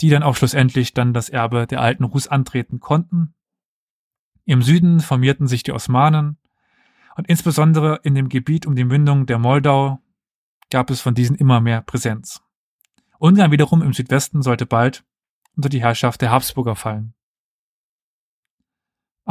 [0.00, 3.34] die dann auch schlussendlich dann das Erbe der alten Rus antreten konnten.
[4.44, 6.38] Im Süden formierten sich die Osmanen,
[7.14, 10.00] und insbesondere in dem Gebiet um die Mündung der Moldau
[10.70, 12.42] gab es von diesen immer mehr Präsenz.
[13.18, 15.04] Ungarn wiederum im Südwesten sollte bald
[15.54, 17.14] unter die Herrschaft der Habsburger fallen.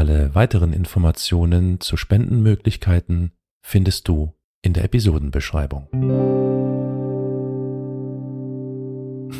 [0.00, 4.32] Alle weiteren Informationen zu Spendenmöglichkeiten findest du
[4.62, 5.88] in der Episodenbeschreibung.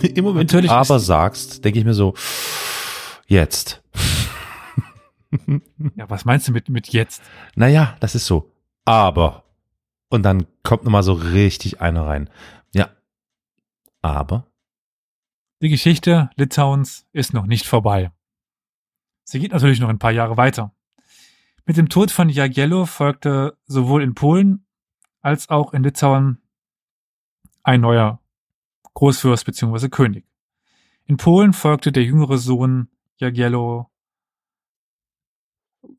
[0.02, 2.12] Im Moment Natürlich aber sagst, denke ich mir so,
[3.26, 3.82] jetzt.
[5.96, 7.22] ja, was meinst du mit, mit jetzt?
[7.54, 8.52] Naja, das ist so.
[8.84, 9.44] Aber.
[10.11, 12.28] Und dann kommt nochmal so richtig einer rein.
[12.74, 12.90] Ja.
[14.02, 14.46] Aber.
[15.62, 18.11] Die Geschichte Litauens ist noch nicht vorbei.
[19.31, 20.74] Sie geht natürlich noch ein paar Jahre weiter.
[21.64, 24.66] Mit dem Tod von Jagiello folgte sowohl in Polen
[25.20, 26.43] als auch in Litauen
[27.62, 28.20] ein neuer
[28.95, 29.89] Großfürst bzw.
[29.89, 30.26] König.
[31.05, 33.89] In Polen folgte der jüngere Sohn Jagiello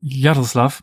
[0.02, 0.82] Jaroslav,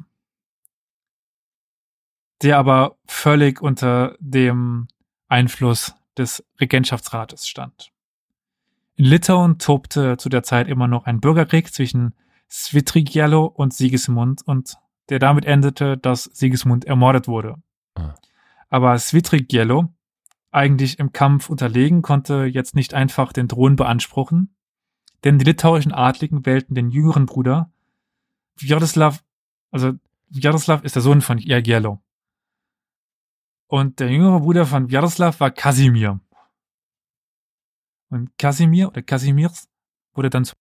[2.42, 4.88] der aber völlig unter dem
[5.28, 7.92] Einfluss des Regentschaftsrates stand.
[8.96, 12.16] In Litauen tobte zu der Zeit immer noch ein Bürgerkrieg zwischen
[12.50, 14.76] Svitrigiello und Sigismund und
[15.10, 17.56] der damit endete, dass Sigismund ermordet wurde.
[17.96, 18.16] Ah.
[18.70, 19.90] Aber Svitrigiello,
[20.52, 24.56] eigentlich im Kampf unterlegen, konnte jetzt nicht einfach den Thron beanspruchen,
[25.24, 27.72] denn die litauischen Adligen wählten den jüngeren Bruder
[28.62, 29.24] Wjaroslav,
[29.72, 29.94] also
[30.30, 32.02] Wjaroslav ist der Sohn von Jagiello.
[33.68, 36.20] Und der jüngere Bruder von Wjaroslav war Kasimir.
[38.10, 39.70] Und Kasimir oder Kasimirs
[40.14, 40.56] wurde dann zu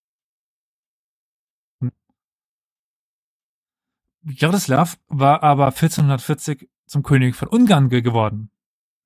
[4.23, 8.51] Jaroslav war aber 1440 zum König von Ungarn ge- geworden,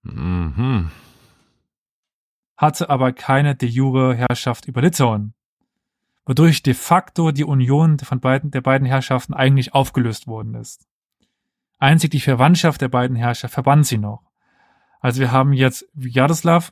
[0.04, 0.90] Mhm.
[2.58, 5.34] hatte aber keine de jure Herrschaft über Litauen,
[6.26, 10.88] wodurch de facto die Union von beiden, der beiden Herrschaften eigentlich aufgelöst worden ist.
[11.80, 14.24] Einzig die Verwandtschaft der beiden Herrscher verband sie noch.
[15.00, 16.70] Also wir haben jetzt Wjaroslaw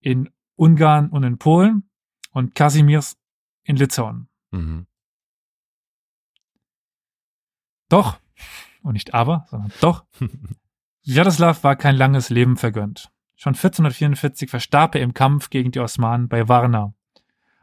[0.00, 1.90] in Ungarn und in Polen
[2.30, 3.16] und Kazimirs
[3.64, 4.28] in Litauen.
[4.52, 4.86] Mhm.
[7.88, 8.18] Doch,
[8.82, 10.04] und nicht aber, sondern doch,
[11.04, 13.10] Wjaroslaw war kein langes Leben vergönnt.
[13.36, 16.94] Schon 1444 verstarb er im Kampf gegen die Osmanen bei Varna.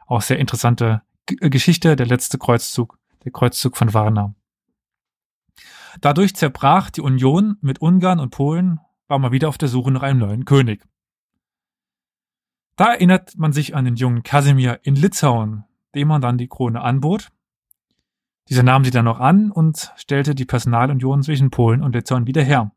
[0.06, 4.34] Auch sehr interessante G äh, Geschichte, der letzte Kreuzzug, der Kreuzzug von Varna.
[6.00, 10.02] Dadurch zerbrach die Union mit Ungarn und Polen, war mal wieder auf der Suche nach
[10.02, 10.86] einem neuen König.
[12.76, 15.64] Da erinnert man sich an den jungen Kasimir in Litauen,
[15.94, 17.30] dem man dann die Krone anbot.
[18.48, 22.42] Dieser nahm sie dann noch an und stellte die Personalunion zwischen Polen und Litauen wieder
[22.42, 22.72] her.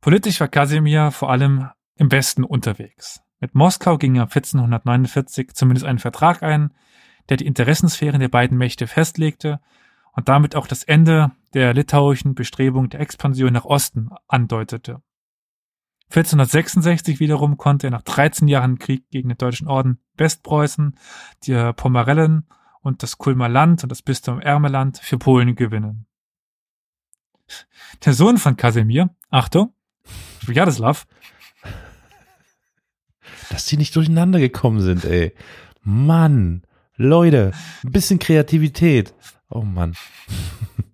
[0.00, 3.20] Politisch war Kasimir vor allem im Westen unterwegs.
[3.40, 6.72] Mit Moskau ging er 1449 zumindest einen Vertrag ein,
[7.28, 9.60] der die Interessensphären der beiden Mächte festlegte
[10.12, 15.02] und damit auch das Ende der litauischen Bestrebung der Expansion nach Osten andeutete.
[16.10, 20.98] 1466 wiederum konnte er nach 13 Jahren Krieg gegen den deutschen Orden Westpreußen,
[21.44, 22.46] die Pomerellen
[22.80, 26.06] und das Kulmer Land und das Bistum Ermeland für Polen gewinnen.
[28.04, 29.74] Der Sohn von Kasimir, Achtung,
[30.46, 31.06] Jaroslav,
[33.50, 35.34] Dass die nicht durcheinander gekommen sind, ey.
[35.82, 36.62] Mann,
[36.96, 37.52] Leute,
[37.84, 39.14] ein bisschen Kreativität.
[39.48, 39.94] Oh Mann.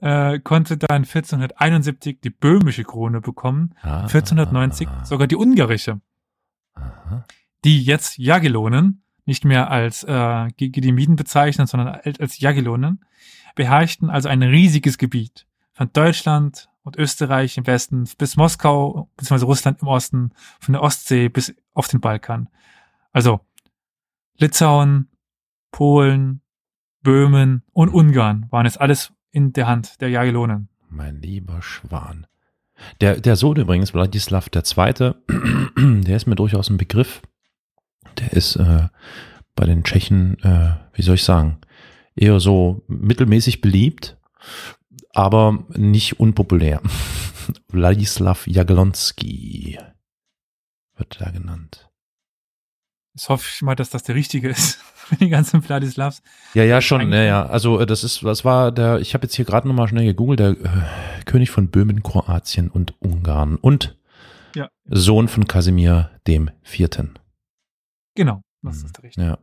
[0.00, 6.00] äh, konnte dann 1471 die böhmische Krone bekommen, Ah, 1490 ah, sogar die ungarische.
[6.74, 7.24] aha.
[7.64, 11.88] die jetzt Jagiellonen nicht mehr als äh, Ge- Gedemiden bezeichnen, sondern
[12.18, 13.04] als Jagiellonen,
[13.54, 19.44] beherrschten also ein riesiges Gebiet von Deutschland und Österreich im Westen bis Moskau bzw.
[19.44, 20.30] Russland im Osten,
[20.60, 22.48] von der Ostsee bis auf den Balkan.
[23.12, 23.40] Also
[24.38, 25.08] Litauen,
[25.70, 26.40] Polen,
[27.02, 30.68] Böhmen und Ungarn waren jetzt alles in der Hand der Jagiellonen.
[30.88, 32.26] Mein lieber Schwan.
[33.00, 35.14] Der, der Sohn übrigens, Wladislav II.,
[36.04, 37.22] der ist mir durchaus ein Begriff.
[38.18, 38.88] Der ist äh,
[39.54, 41.58] bei den Tschechen, äh, wie soll ich sagen,
[42.16, 44.18] eher so mittelmäßig beliebt,
[45.12, 46.80] aber nicht unpopulär.
[47.68, 49.78] Wladislav Jagiellonski
[50.96, 51.90] wird da genannt.
[53.14, 54.78] Jetzt hoffe ich mal, dass das der richtige ist
[55.10, 56.22] für die ganzen Vladislavs.
[56.54, 57.46] Ja, ja, schon, ja, ja.
[57.46, 60.40] Also äh, das ist, was war der, ich habe jetzt hier gerade nochmal schnell gegoogelt,
[60.40, 63.96] der äh, König von Böhmen, Kroatien und Ungarn und
[64.54, 64.68] Ja.
[64.86, 67.18] Sohn von Kasimir dem Vierten.
[68.14, 68.86] Genau, das Mhm.
[68.86, 69.26] ist der richtige.
[69.26, 69.38] Ja.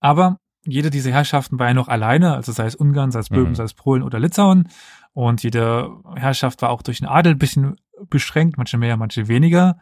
[0.00, 3.50] Aber jede dieser Herrschaften war ja noch alleine, also sei es Ungarn, sei es Böhmen,
[3.50, 3.54] Mhm.
[3.54, 4.68] sei es Polen oder Litauen.
[5.12, 7.76] Und jede Herrschaft war auch durch den Adel ein bisschen
[8.08, 9.78] beschränkt, manche mehr, manche weniger.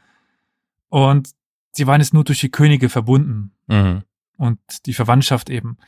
[0.89, 1.31] Und
[1.73, 4.03] sie waren jetzt nur durch die Könige verbunden Mhm.
[4.37, 5.79] und die Verwandtschaft eben.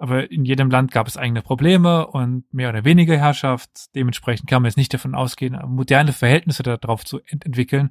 [0.00, 3.94] Aber in jedem Land gab es eigene Probleme und mehr oder weniger Herrschaft.
[3.96, 7.90] Dementsprechend kann man jetzt nicht davon ausgehen, moderne Verhältnisse darauf zu ent entwickeln.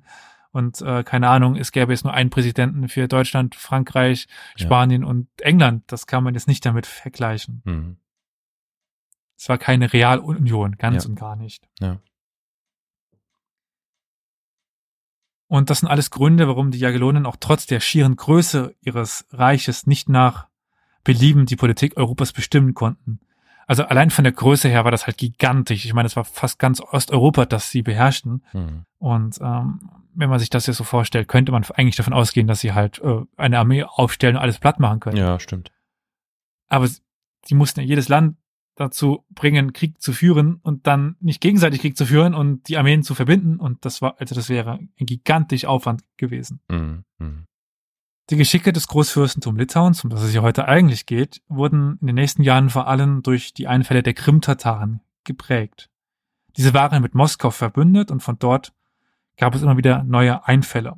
[0.52, 4.66] Und äh, keine Ahnung, es gäbe jetzt nur einen Präsidenten für Deutschland, Frankreich, Ja.
[4.66, 5.84] Spanien und England.
[5.88, 7.62] Das kann man jetzt nicht damit vergleichen.
[7.66, 7.98] Mhm.
[9.38, 11.10] Es war keine Realunion, ganz Ja.
[11.10, 11.68] und gar nicht.
[11.80, 12.00] Ja.
[15.48, 19.88] Und das sind alles Gründe, warum die Jagellonen auch trotz der schieren Größe ihres Reiches
[19.88, 20.48] nicht nach
[21.04, 23.22] Belieben die Politik Europas bestimmen konnten.
[23.66, 25.86] Also allein von der Größe her war das halt gigantisch.
[25.86, 28.44] Ich meine, es war fast ganz Osteuropa, das sie beherrschten.
[28.54, 28.86] Mhm.
[28.98, 32.62] Und ähm, wenn man sich das jetzt so vorstellt, könnte man eigentlich davon ausgehen, dass
[32.62, 35.18] sie halt äh, eine Armee aufstellen und alles platt machen können.
[35.18, 35.72] Ja, stimmt.
[36.68, 38.38] Aber sie mussten ja jedes Land
[38.78, 43.04] dazu bringen, Krieg zu führen und dann nicht gegenseitig Krieg zu führen und die Armeen
[43.04, 43.60] zu verbinden.
[43.60, 46.62] Und das war, also das wäre ein gigantisch Aufwand gewesen.
[46.70, 47.04] Mhm.
[47.18, 47.46] Mhm.
[48.30, 52.16] Die Geschicke des Großfürstentum Litauens, um das es ja heute eigentlich geht, wurden in den
[52.16, 55.90] nächsten Jahren vor allem durch die Einfälle der Krim-Tataren geprägt.
[56.56, 58.74] Diese waren mit Moskau verbündet und von dort
[59.38, 60.96] gab es immer wieder neue Einfälle.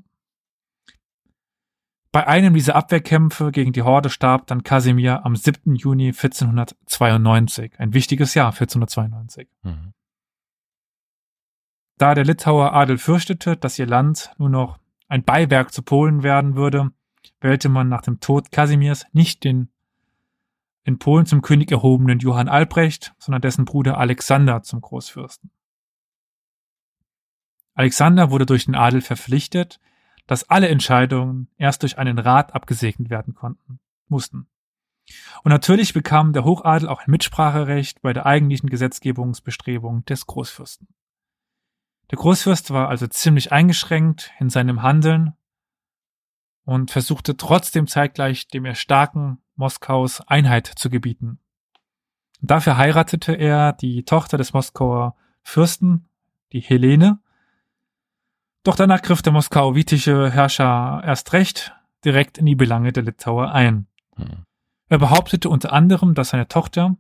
[2.11, 5.75] Bei einem dieser Abwehrkämpfe gegen die Horde starb dann Kasimir am 7.
[5.75, 9.47] Juni 1492, ein wichtiges Jahr 1492.
[9.61, 9.93] Mhm.
[11.97, 16.55] Da der Litauer Adel fürchtete, dass ihr Land nur noch ein Beiwerk zu Polen werden
[16.55, 16.91] würde,
[17.41, 19.69] wählte man nach dem Tod Kasimirs nicht den
[20.83, 25.51] in Polen zum König erhobenen Johann Albrecht, sondern dessen Bruder Alexander zum Großfürsten.
[27.75, 29.79] Alexander wurde durch den Adel verpflichtet,
[30.29, 34.45] dass alle Entscheidungen erst durch einen Rat abgesegnet werden konnten, mussten.
[35.43, 40.87] Und natürlich bekam der Hochadel auch ein Mitspracherecht bei der eigentlichen Gesetzgebungsbestrebung des Großfürsten.
[42.11, 45.33] Der Großfürst war also ziemlich eingeschränkt in seinem Handeln
[46.63, 51.39] und versuchte trotzdem zeitgleich dem erstarken Moskaus Einheit zu gebieten.
[52.39, 56.07] Dafür heiratete er die Tochter des Moskauer Fürsten,
[56.53, 57.17] die Helene.
[58.63, 63.87] Doch danach griff der moskauitische Herrscher erst recht direkt in die Belange der Litauer ein.
[64.15, 64.45] Hm.
[64.89, 66.97] Er behauptete unter anderem, dass seine Tochter,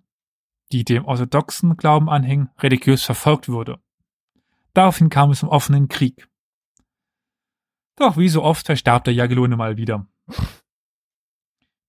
[0.71, 3.79] die dem orthodoxen Glauben anhing, religiös verfolgt würde.
[4.73, 6.29] Daraufhin kam es zum offenen Krieg.
[7.95, 10.07] Doch wie so oft verstarb der Jagelone mal wieder.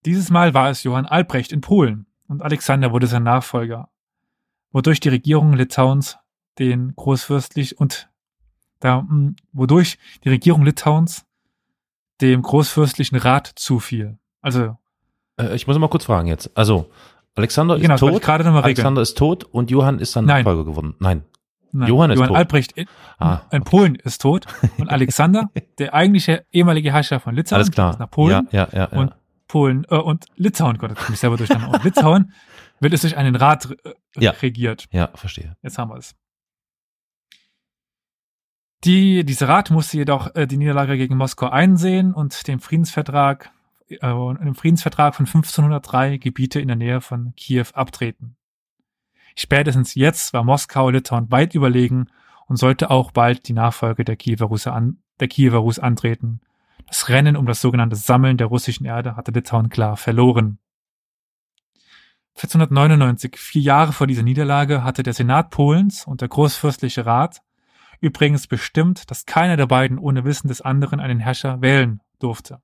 [0.07, 3.91] Dieses Mal war es Johann Albrecht in Polen und Alexander wurde sein Nachfolger,
[4.73, 6.19] wodurch die Regierung Litauens
[6.59, 8.10] den großfürstlich und
[8.81, 11.25] da, mh, wodurch die Regierung Litauens
[12.21, 14.19] dem großfürstlichen Rat zufiel.
[14.43, 14.77] Also
[15.39, 16.51] Äh, ich muss mal kurz fragen jetzt.
[16.57, 16.91] Also,
[17.35, 18.21] Alexander ist genau, tot.
[18.23, 18.77] gerade nochmal regeln.
[18.79, 20.45] Alexander ist tot und Johann ist dann Nein.
[20.45, 20.95] Nachfolger geworden.
[20.99, 21.23] Nein.
[21.73, 22.37] Nein, Johann ist tot.
[22.37, 22.87] Albrecht in,
[23.19, 24.47] Ah, in Polen ist tot
[24.79, 27.93] und Alexander, der eigentliche ehemalige Herrscher von Litauen, alles klar.
[27.93, 28.99] ist nach Polen Ja, ja, ja.
[28.99, 29.13] und
[29.47, 31.75] Polen äh, und Litauen, Gott, das ich selber durcheinander.
[31.79, 32.33] Und Litauen
[32.81, 33.69] wird es durch einen Rat
[34.17, 34.87] äh, regiert.
[34.91, 35.57] ja, verstehe.
[35.63, 36.15] Jetzt haben wir es.
[38.85, 43.53] Die, dieser Rat musste jedoch äh, die Niederlage gegen Moskau einsehen und den Friedensvertrag,
[43.89, 48.37] äh, im Friedensvertrag von 1503 Gebiete in der Nähe von Kiew abtreten.
[49.37, 52.07] Spätestens jetzt war Moskau Litauen weit überlegen
[52.47, 56.41] und sollte auch bald die Nachfolge der Kiewer Russe an, der Kiewer Rus antreten.
[56.87, 60.59] Das Rennen um das sogenannte Sammeln der russischen Erde hatte Litauen klar verloren.
[62.37, 67.43] 1499, vier Jahre vor dieser Niederlage, hatte der Senat Polens und der Großfürstliche Rat
[68.01, 72.63] übrigens bestimmt, dass keiner der beiden ohne Wissen des anderen einen Herrscher wählen durfte.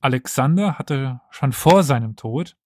[0.00, 2.56] Alexander hatte schon vor seinem Tod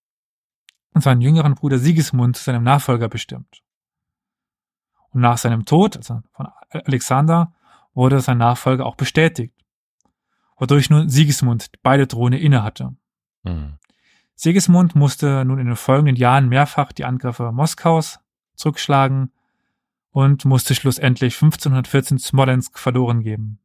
[0.94, 3.62] seinen jüngeren Bruder Sigismund zu seinem Nachfolger bestimmt.
[5.10, 7.54] Und nach seinem Tod, also von Alexander,
[7.94, 9.54] wurde sein Nachfolger auch bestätigt,
[10.56, 12.94] wodurch nun Sigismund beide Throne innehatte.
[13.44, 13.78] Hm.
[14.34, 18.20] Sigismund musste nun in den folgenden Jahren mehrfach die Angriffe Moskaus
[18.54, 19.32] zurückschlagen
[20.12, 23.58] und musste schlussendlich 1514 Smolensk verloren geben.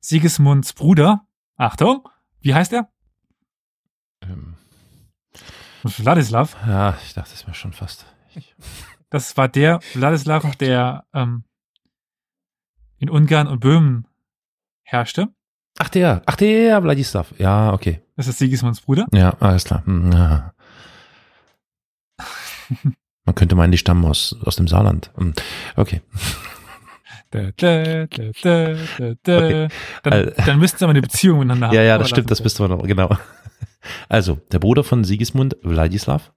[0.00, 1.26] Sigismunds Bruder,
[1.56, 2.06] Achtung,
[2.40, 2.90] wie heißt er?
[4.20, 4.54] Ähm,
[5.82, 6.56] Wladislav.
[6.66, 8.04] ja, ich dachte es mir schon fast.
[8.34, 8.54] Ich,
[9.10, 11.44] Das war der Wladislav, der ähm,
[12.98, 14.08] in Ungarn und Böhmen
[14.82, 15.28] herrschte.
[15.78, 17.32] ach der, ach der, Vladislav.
[17.38, 18.02] Ja, okay.
[18.16, 19.06] Das ist Sigismunds Bruder.
[19.12, 19.84] Ja, alles klar.
[19.86, 20.54] Hm, ja.
[23.24, 25.10] Man könnte meinen, die stammen aus, aus dem Saarland.
[25.16, 25.32] Hm,
[25.76, 26.02] Okay.
[27.30, 28.76] Da, da, da.
[29.38, 29.68] Okay.
[30.04, 31.74] Dann, dann müssten sie aber eine Beziehung miteinander haben.
[31.74, 33.10] Ja, ja, das stimmt, das bist du noch, genau.
[34.08, 36.32] Also, der Bruder von Sigismund, Vladislav.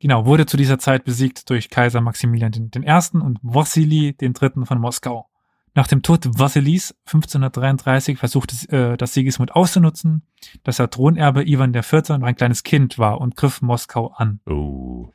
[0.00, 3.18] Genau, wurde zu dieser Zeit besiegt durch Kaiser Maximilian I.
[3.18, 4.64] und Wassili III.
[4.64, 5.28] von Moskau.
[5.74, 10.26] Nach dem Tod Wassilis 1533 versuchte äh, das Sigismund auszunutzen,
[10.64, 11.92] dass der Thronerbe Ivan IV.
[12.08, 14.40] noch ein kleines Kind war und griff Moskau an.
[14.46, 15.10] Oh.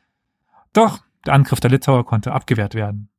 [0.72, 3.10] Doch, der Angriff der Litauer konnte abgewehrt werden.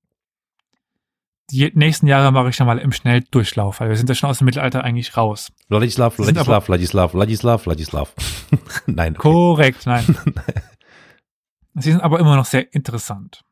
[1.51, 4.37] Die nächsten Jahre mache ich schon mal im Schnelldurchlauf, weil wir sind ja schon aus
[4.37, 5.45] dem Mittelalter eigentlich raus.
[5.45, 8.13] Sind Vladislav, Vladislav, Vladislav, Vladislav.
[8.85, 9.13] Nein.
[9.13, 9.21] Okay.
[9.21, 10.05] Korrekt, nein.
[11.73, 13.43] Sie sind aber immer noch sehr interessant.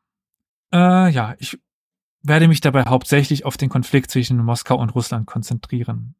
[0.72, 1.58] Äh, ja, ich
[2.22, 6.14] werde mich dabei hauptsächlich auf den Konflikt zwischen Moskau und Russland konzentrieren.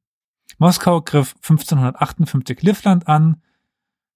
[0.58, 3.42] Moskau griff 1558 Livland an,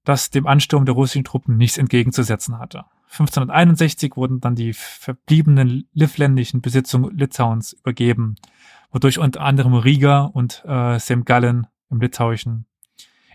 [0.05, 2.85] das dem Ansturm der russischen Truppen nichts entgegenzusetzen hatte.
[3.13, 8.37] 1561 wurden dann die verbliebenen livländischen Besitzungen Litauens übergeben,
[8.91, 12.67] wodurch unter anderem Riga und äh, Semgallen im litauischen,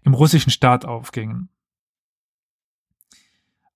[0.04, 1.50] im russischen Staat aufgingen.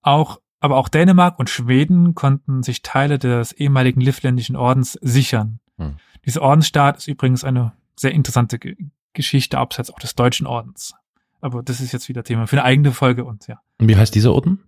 [0.01, 5.59] Auch, aber auch Dänemark und Schweden konnten sich Teile des ehemaligen livländischen Ordens sichern.
[5.77, 5.97] Hm.
[6.25, 8.75] Dieser Ordensstaat ist übrigens eine sehr interessante Ge
[9.13, 10.95] Geschichte abseits auch des deutschen Ordens.
[11.41, 13.61] Aber das ist jetzt wieder Thema für eine eigene Folge und ja.
[13.79, 14.63] Und wie heißt dieser Orden?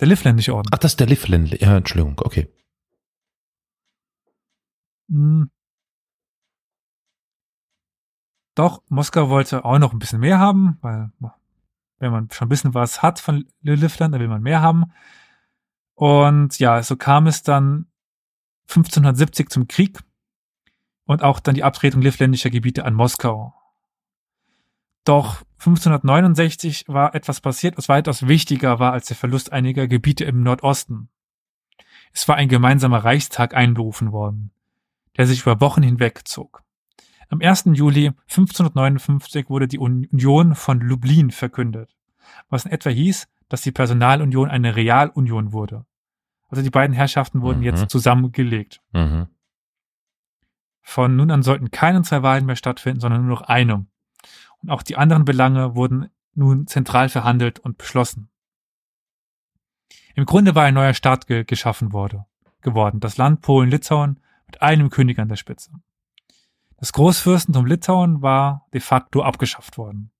[0.00, 0.70] Der livländische Orden.
[0.72, 1.60] Ach, das ist der Livland.
[1.60, 2.48] Ja, Entschuldigung, okay.
[5.08, 5.50] Hm.
[8.54, 11.10] Doch, Moskau wollte auch noch ein bisschen mehr haben, weil
[11.98, 14.92] wenn man schon ein bisschen was hat von Livland, dann will man mehr haben.
[15.94, 17.86] Und ja, so kam es dann
[18.68, 19.98] 1570 zum Krieg
[21.04, 23.54] und auch dann die Abtretung livländischer Gebiete an Moskau.
[25.04, 30.42] Doch 1569 war etwas passiert, was weitaus wichtiger war als der Verlust einiger Gebiete im
[30.42, 31.08] Nordosten.
[32.12, 34.52] Es war ein gemeinsamer Reichstag einberufen worden,
[35.16, 36.62] der sich über Wochen hinweg zog.
[37.28, 37.66] Am 1.
[37.74, 41.96] Juli 1559 wurde die Union von Lublin verkündet,
[42.48, 45.86] was in etwa hieß, dass die Personalunion eine Realunion wurde.
[46.48, 47.64] Also die beiden Herrschaften wurden Mhm.
[47.64, 48.80] jetzt zusammengelegt.
[48.92, 49.28] Mhm.
[50.82, 53.86] Von nun an sollten keine zwei Wahlen mehr stattfinden, sondern nur noch eine.
[54.62, 58.30] Und auch die anderen Belange wurden nun zentral verhandelt und beschlossen.
[60.14, 62.26] Im Grunde war ein neuer Staat ge geschaffen wurde,
[62.60, 65.70] geworden, das Land Polen-Litauen mit einem König an der Spitze.
[66.80, 70.10] Das Großfürstentum Litauen war de facto abgeschafft worden.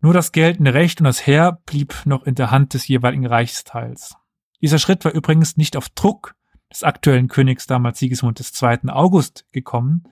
[0.00, 4.16] Nur das geltende Recht und das Heer blieb noch in der Hand des jeweiligen Reichsteils.
[4.60, 6.34] Dieser Schritt war übrigens nicht auf Druck
[6.70, 8.88] des aktuellen Königs damals Sigismund II.
[8.88, 10.04] August gekommen,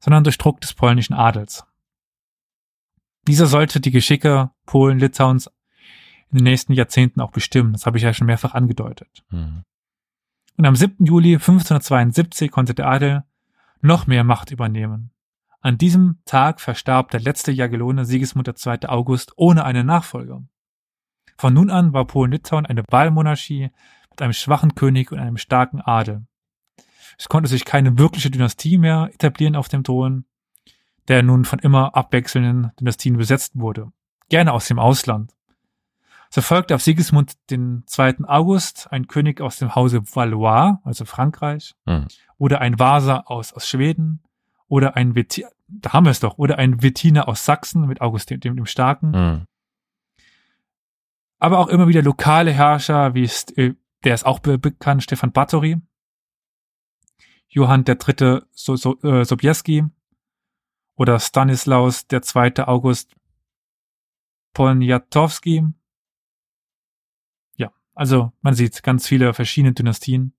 [0.00, 1.64] sondern durch Druck des polnischen Adels.
[3.26, 5.50] Dieser sollte die Geschicke Polen, Litauens
[6.30, 7.72] in den nächsten Jahrzehnten auch bestimmen.
[7.72, 9.24] Das habe ich ja schon mehrfach angedeutet.
[9.30, 9.62] Mhm.
[10.56, 11.04] Und am 7.
[11.04, 13.24] Juli 1572 konnte der Adel
[13.80, 15.10] noch mehr Macht übernehmen.
[15.60, 18.86] An diesem Tag verstarb der letzte Jagellone Sigismund II.
[18.86, 20.42] August ohne einen Nachfolger.
[21.36, 23.70] Von nun an war Polen-Litauen eine Wahlmonarchie
[24.10, 26.26] mit einem schwachen König und einem starken Adel.
[27.18, 30.24] Es konnte sich keine wirkliche Dynastie mehr etablieren auf dem Thron,
[31.08, 33.92] der nun von immer abwechselnden Dynastien besetzt wurde,
[34.28, 35.32] gerne aus dem Ausland.
[36.30, 38.24] So folgte auf Sigismund den 2.
[38.26, 42.08] August ein König aus dem Hause Valois, also Frankreich, Mhm.
[42.38, 44.22] oder ein Vasa aus, aus Schweden,
[44.68, 48.30] oder ein Weti da haben wir es doch, oder ein Wettiner aus Sachsen mit August
[48.30, 49.46] dem, dem Starken, Mhm.
[51.38, 55.32] aber auch immer wieder lokale Herrscher, wie es, äh, der ist auch be bekannt, Stefan
[55.32, 55.76] Batory,
[57.48, 58.42] Johann III.
[58.52, 59.84] So, so, äh, Sobieski
[60.96, 62.52] oder Stanislaus II.
[62.64, 63.14] August
[64.54, 65.64] Poniatowski.
[67.56, 70.32] Ja, also man sieht ganz viele verschiedene Dynastien.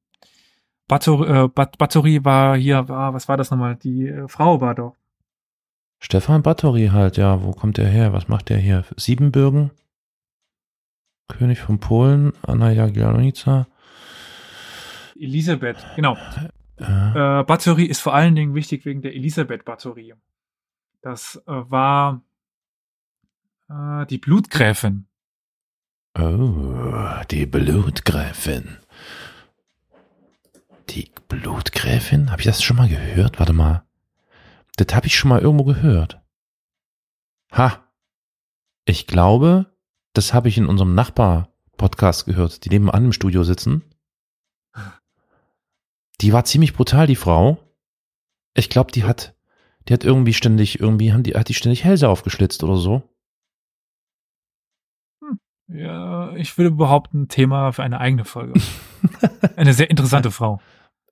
[0.87, 3.75] Batory, äh, Bat Batory war hier, war, was war das nochmal?
[3.75, 4.95] Die äh, Frau war doch.
[5.99, 7.43] Stefan Bathory halt, ja.
[7.43, 8.13] Wo kommt der her?
[8.13, 8.85] Was macht der hier?
[8.97, 9.71] Siebenbürgen?
[11.27, 13.67] König von Polen, Anna Jagiellonica.
[15.19, 16.15] Elisabeth, genau.
[16.15, 16.49] Äh,
[16.79, 20.13] Äh, Bathory ist vor allen Dingen wichtig wegen der Elisabeth Bathory.
[21.07, 22.21] Das äh, war
[23.69, 25.07] äh, die Blutgräfin.
[26.19, 28.75] oh, die Blutgräfin.
[30.89, 32.29] Die Blutgräfin?
[32.29, 33.39] Habe ich das schon mal gehört?
[33.39, 33.87] Warte mal.
[34.75, 36.19] Das habe ich schon mal irgendwo gehört.
[37.53, 37.89] Ha.
[38.83, 39.73] Ich glaube,
[40.11, 43.81] das habe ich in unserem Nachbar-Podcast gehört, die nebenan im Studio sitzen.
[46.19, 47.59] Die war ziemlich brutal, die Frau.
[48.53, 49.36] Ich glaube, die hat,
[49.87, 53.03] die hat irgendwie ständig, irgendwie haben die, hat die ständig Hälse aufgeschlitzt oder so.
[55.69, 58.59] Ja, ich würde behaupten, Thema für eine eigene Folge.
[59.57, 60.61] eine sehr interessante Frau.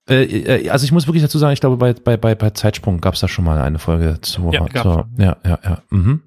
[0.07, 3.01] Äh, äh, also ich muss wirklich dazu sagen, ich glaube, bei, bei, bei, bei Zeitsprung
[3.01, 4.51] gab es da schon mal eine Folge zu.
[4.51, 5.13] Ja, schon.
[5.17, 5.82] ja, ja, ja.
[5.89, 6.21] Mhm.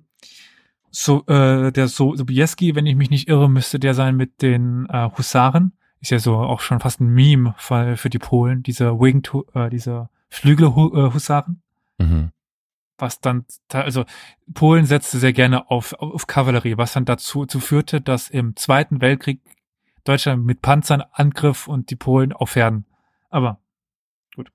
[0.91, 4.87] So, äh, der so Sobieski, wenn ich mich nicht irre, müsste der sein mit den
[4.91, 5.73] äh, Husaren.
[6.01, 9.45] Ist ja so auch schon fast ein Meme für, für die Polen, diese Winged, Hu-
[9.55, 11.63] äh, diese Flügelhusaren.
[11.99, 12.31] Mhm.
[12.99, 14.05] Was dann, also
[14.53, 19.01] Polen setzte sehr gerne auf, auf Kavallerie, was dann dazu, zu führte, dass im Zweiten
[19.01, 19.41] Weltkrieg
[20.05, 22.87] Deutschland mit Panzern angriff und die Polen auf Pferden.
[23.31, 23.61] Aber
[24.35, 24.51] gut,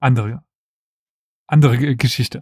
[0.00, 0.42] andere,
[1.46, 2.40] andere Geschichte.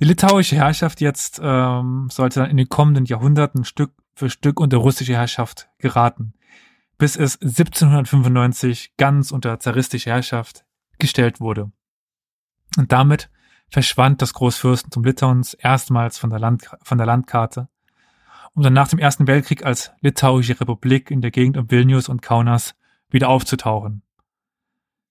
[0.00, 4.76] Die litauische Herrschaft jetzt ähm, sollte dann in den kommenden Jahrhunderten Stück für Stück unter
[4.78, 6.34] russische Herrschaft geraten,
[6.98, 10.64] bis es 1795 ganz unter zaristische Herrschaft
[10.98, 11.72] gestellt wurde.
[12.76, 13.30] Und damit
[13.70, 17.68] verschwand das Großfürstentum Litauens erstmals von der, Land, von der Landkarte,
[18.54, 22.22] um dann nach dem Ersten Weltkrieg als Litauische Republik in der Gegend um Vilnius und
[22.22, 22.74] Kaunas
[23.10, 24.02] wieder aufzutauchen.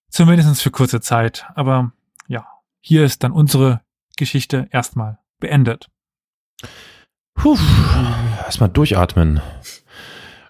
[0.10, 1.91] Zumindest für kurze Zeit, aber
[2.28, 2.47] ja,
[2.80, 3.82] hier ist dann unsere
[4.16, 5.89] Geschichte erstmal beendet.
[7.36, 7.58] Puh.
[8.43, 9.41] Erstmal durchatmen.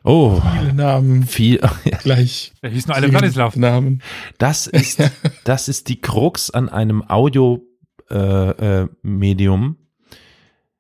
[0.08, 1.60] Oh, Viele Namen viel.
[2.04, 2.54] gleich.
[2.62, 3.56] Da hieß nur alle Vladislav.
[3.58, 4.02] Namen.
[4.38, 5.02] Das ist,
[5.44, 7.62] das ist die Krux an einem Audio
[8.10, 8.16] äh,
[8.84, 9.76] äh, Medium.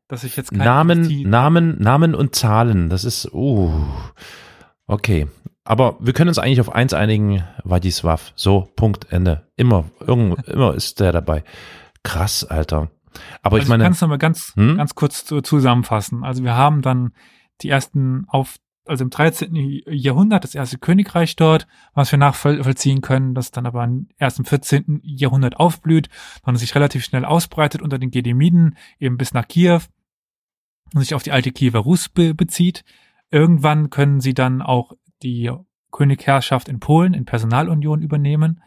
[0.07, 2.89] Dass ich jetzt keine Namen, Dynastie- Namen, Namen und Zahlen.
[2.89, 3.69] Das ist, uh,
[4.87, 5.27] okay.
[5.65, 8.31] Aber wir können uns eigentlich auf eins einigen, Wadislav.
[8.37, 9.47] So, Punkt, Ende.
[9.57, 11.43] Immer, irgend, immer ist der dabei.
[12.03, 12.89] Krass, Alter.
[13.41, 14.77] Aber ich also meine, ich kann es nochmal ganz, Hm?
[14.77, 16.23] ganz kurz zu, zusammenfassen.
[16.23, 17.11] Also wir haben dann
[17.61, 18.55] die ersten auf,
[18.87, 19.53] also im 13.
[19.87, 25.01] Jahrhundert das erste Königreich dort, was wir nachvollziehen können, das dann aber erst im 14.
[25.03, 26.09] Jahrhundert aufblüht,
[26.45, 29.81] dann sich relativ schnell ausbreitet unter den Gedemiden, eben bis nach Kiew
[30.93, 32.83] und sich auf die alte Kiewer Rus be bezieht.
[33.29, 35.51] Irgendwann können sie dann auch die
[35.91, 38.61] Königherrschaft in Polen in Personalunion übernehmen,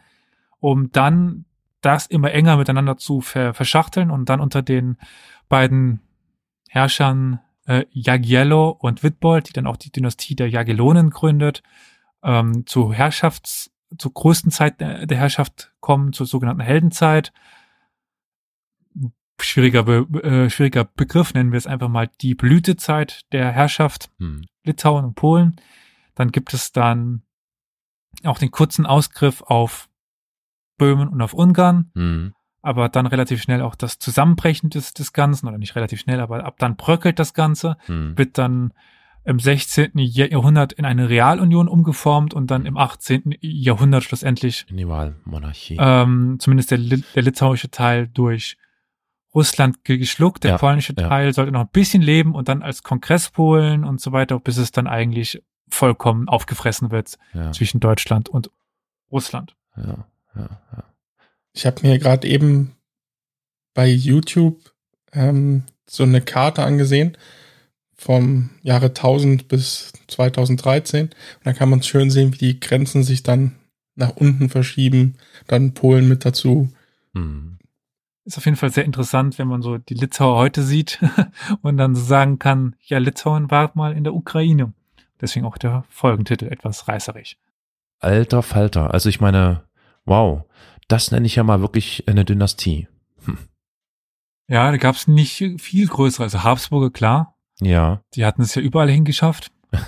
[0.59, 1.45] um dann
[1.81, 4.97] das immer enger miteinander zu ver verschachteln und dann unter den
[5.49, 6.01] beiden
[6.69, 11.63] Herrschern äh, Jagiello und Wittbold, die dann auch die Dynastie der Jagellonen gründet,
[12.23, 17.33] ähm, zu Herrschafts, zur größten Zeit der, Herrschaft kommen, zur sogenannten Heldenzeit.
[19.39, 24.45] Schwieriger, Be äh, schwieriger Begriff, nennen wir es einfach mal die Blütezeit der Herrschaft hm,
[24.63, 25.55] Litauen und Polen.
[26.13, 27.23] Dann gibt es dann
[28.23, 29.89] auch den kurzen Ausgriff auf
[30.77, 32.33] Böhmen und auf Ungarn, Hm.
[32.61, 36.43] Aber dann relativ schnell auch das Zusammenbrechen des, des Ganzen, oder nicht relativ schnell, aber
[36.45, 38.17] ab dann bröckelt das Ganze, Hm.
[38.17, 38.73] wird dann
[39.23, 39.91] im 16.
[39.95, 43.35] Jahrhundert in eine Realunion umgeformt und dann im 18.
[43.41, 45.77] Jahrhundert schlussendlich In die Wahlmonarchie.
[45.79, 48.57] ähm, zumindest der, der litauische Teil durch
[49.35, 50.43] Russland ge- geschluckt.
[50.43, 51.07] Der Ja, polnische ja.
[51.07, 54.57] Teil sollte noch ein bisschen leben und dann als Kongress Polen und so weiter, bis
[54.57, 58.49] es dann eigentlich vollkommen aufgefressen wird ja, zwischen Deutschland und
[59.11, 59.55] Russland.
[59.77, 60.05] ja,
[60.35, 60.83] ja, ja.
[61.53, 62.75] Ich habe mir gerade eben
[63.73, 64.73] bei YouTube
[65.13, 67.17] ähm, so eine Karte angesehen
[67.95, 71.07] vom Jahre 1000 bis 2013.
[71.07, 73.55] Und da kann man schön sehen, wie die Grenzen sich dann
[73.95, 75.17] nach unten verschieben.
[75.47, 76.69] Dann Polen mit dazu.
[77.13, 77.59] Hm.
[78.23, 80.99] Ist auf jeden Fall sehr interessant, wenn man so die Litauer heute sieht
[81.61, 84.73] und dann so sagen kann, ja, Litauen war mal in der Ukraine.
[85.19, 87.37] Deswegen auch der Folgentitel etwas reißerig.
[87.99, 88.93] Alter Falter.
[88.93, 89.63] Also ich meine,
[90.05, 90.43] wow,
[90.91, 92.87] das nenne ich ja mal wirklich eine Dynastie.
[94.47, 96.23] Ja, da gab es nicht viel größere.
[96.23, 98.01] Also Habsburger, klar, Ja.
[98.15, 99.51] die hatten es ja überall hingeschafft.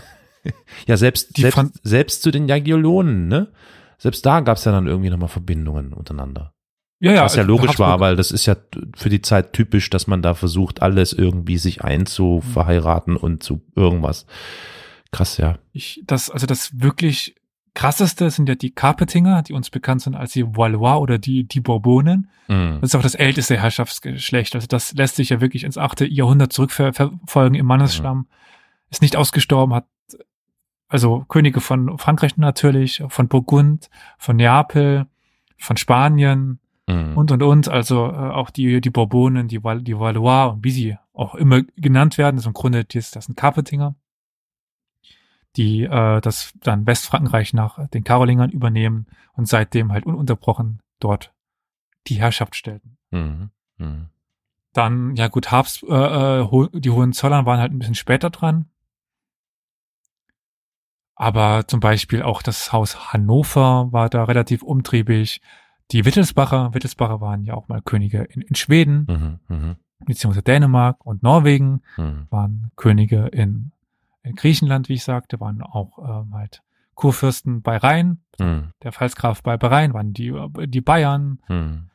[0.87, 3.53] Ja, selbst, Die selbst, selbst zu den Jagiellonen, ne?
[3.97, 6.53] Selbst da gab es ja dann irgendwie nochmal Verbindungen untereinander.
[6.99, 7.23] Ja, ja.
[7.23, 8.57] Was ja logisch Habsburg- war, weil das ist ja
[8.93, 14.25] für die Zeit typisch, dass man da versucht, alles irgendwie sich einzuverheiraten und zu irgendwas.
[15.11, 15.59] Krass, ja.
[15.71, 17.35] Ich, das, also das wirklich
[17.73, 21.59] krasseste sind ja die Carpetinger, die uns bekannt sind als die Valois oder die, die
[21.59, 22.29] Bourbonen.
[22.47, 22.79] Mhm.
[22.81, 24.55] Das ist auch das älteste Herrschaftsgeschlecht.
[24.55, 28.27] Also das lässt sich ja wirklich ins achte Jahrhundert zurückverfolgen im Mannesstamm.
[28.89, 29.85] Ist nicht ausgestorben, hat
[30.87, 35.07] also Könige von Frankreich natürlich, von Burgund, von Neapel,
[35.57, 37.17] von Spanien Mhm.
[37.17, 37.69] und und und.
[37.69, 41.61] Also äh, auch die die Bourbonen, die, Val die Valois und wie sie auch immer
[41.77, 43.95] genannt werden, ist im Grunde das, das sind Carpetinger,
[45.55, 51.33] die äh, das dann Westfrankenreich nach den Karolingern übernehmen und seitdem halt ununterbrochen dort
[52.07, 52.97] die Herrschaft stellten.
[53.11, 53.49] Mhm.
[53.77, 54.07] Mhm.
[54.73, 58.65] Dann, ja gut, Habs, äh, äh, die Hohenzollern waren halt ein bisschen später dran.
[61.15, 65.41] Aber zum Beispiel auch das Haus Hannover war da relativ umtriebig.
[65.91, 69.55] Die Wittelsbacher, Wittelsbacher waren ja auch mal Könige in, in Schweden, Mhm.
[69.55, 69.75] Mhm.
[70.05, 72.27] beziehungsweise Dänemark und Norwegen, Mhm.
[72.31, 73.71] waren Könige in,
[74.23, 76.61] in Griechenland, wie ich sagte, waren auch ähm, halt
[76.95, 78.71] Kurfürsten bei Rhein, Mhm.
[78.81, 80.33] der Pfalzgraf bei Rhein, waren die,
[80.67, 81.39] die Bayern.
[81.47, 81.89] Mhm.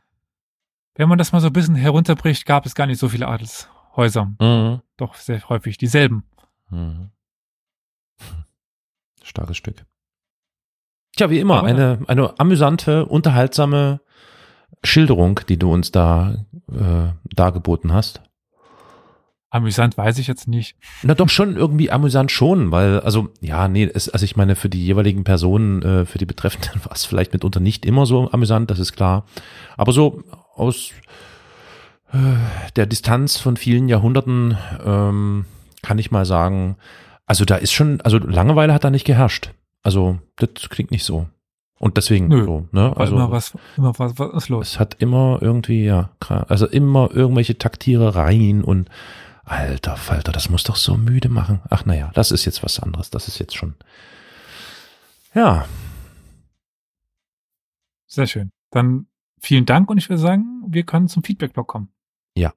[0.94, 4.26] Wenn man das mal so ein bisschen herunterbricht, gab es gar nicht so viele Adelshäuser.
[4.40, 4.80] Mhm.
[4.96, 6.24] doch sehr häufig dieselben.
[6.70, 7.10] Mhm.
[9.22, 9.84] Starkes Stück.
[11.16, 14.00] Tja, wie immer, Aber eine, eine amüsante, unterhaltsame
[14.84, 18.20] Schilderung, die du uns da äh, dargeboten hast.
[19.50, 20.76] Amüsant weiß ich jetzt nicht.
[21.02, 24.68] Na doch schon irgendwie amüsant schon, weil, also, ja, nee, es, also ich meine, für
[24.68, 28.70] die jeweiligen Personen, äh, für die Betreffenden war es vielleicht mitunter nicht immer so amüsant,
[28.70, 29.24] das ist klar.
[29.76, 30.22] Aber so
[30.54, 30.90] aus
[32.12, 32.18] äh,
[32.76, 35.46] der Distanz von vielen Jahrhunderten ähm,
[35.82, 36.76] kann ich mal sagen,
[37.26, 39.52] also da ist schon, also Langeweile hat da nicht geherrscht.
[39.82, 41.26] Also das klingt nicht so.
[41.78, 42.92] Und deswegen Nö, so, ne?
[42.96, 44.72] Also immer was, immer was, was ist los?
[44.72, 46.10] es hat immer irgendwie, ja,
[46.48, 48.88] also immer irgendwelche Taktierereien und
[49.50, 51.60] alter Falter, das muss doch so müde machen.
[51.70, 53.10] Ach naja, das ist jetzt was anderes.
[53.10, 53.74] Das ist jetzt schon.
[55.34, 55.66] Ja,
[58.08, 58.50] Sehr schön.
[58.70, 59.06] Dann
[59.40, 61.90] vielen Dank und ich würde sagen, wir können zum Feedback-Blog kommen.
[62.34, 62.52] Ja.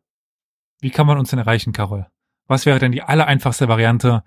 [0.79, 2.07] Wie kann man uns denn erreichen, Carol?
[2.47, 4.23] Was wäre denn die allereinfachste Variante,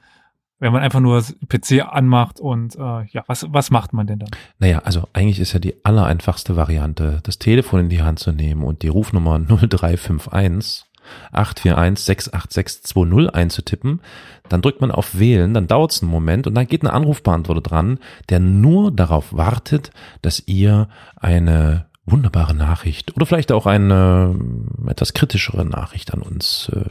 [0.58, 4.18] wenn man einfach nur das PC anmacht und äh, ja, was, was macht man denn
[4.20, 4.30] dann?
[4.58, 8.62] naja, also eigentlich ist ja die allereinfachste Variante, das Telefon in die Hand zu nehmen
[8.62, 10.84] und die Rufnummer 0351
[11.32, 14.00] 841 68620 einzutippen.
[14.48, 17.62] Dann drückt man auf Wählen, dann dauert es einen Moment und dann geht ein Anrufbeantworter
[17.62, 17.98] dran,
[18.28, 19.90] der nur darauf wartet,
[20.22, 24.38] dass ihr eine wunderbare Nachricht oder vielleicht auch eine
[24.86, 26.90] etwas kritischere Nachricht an uns äh,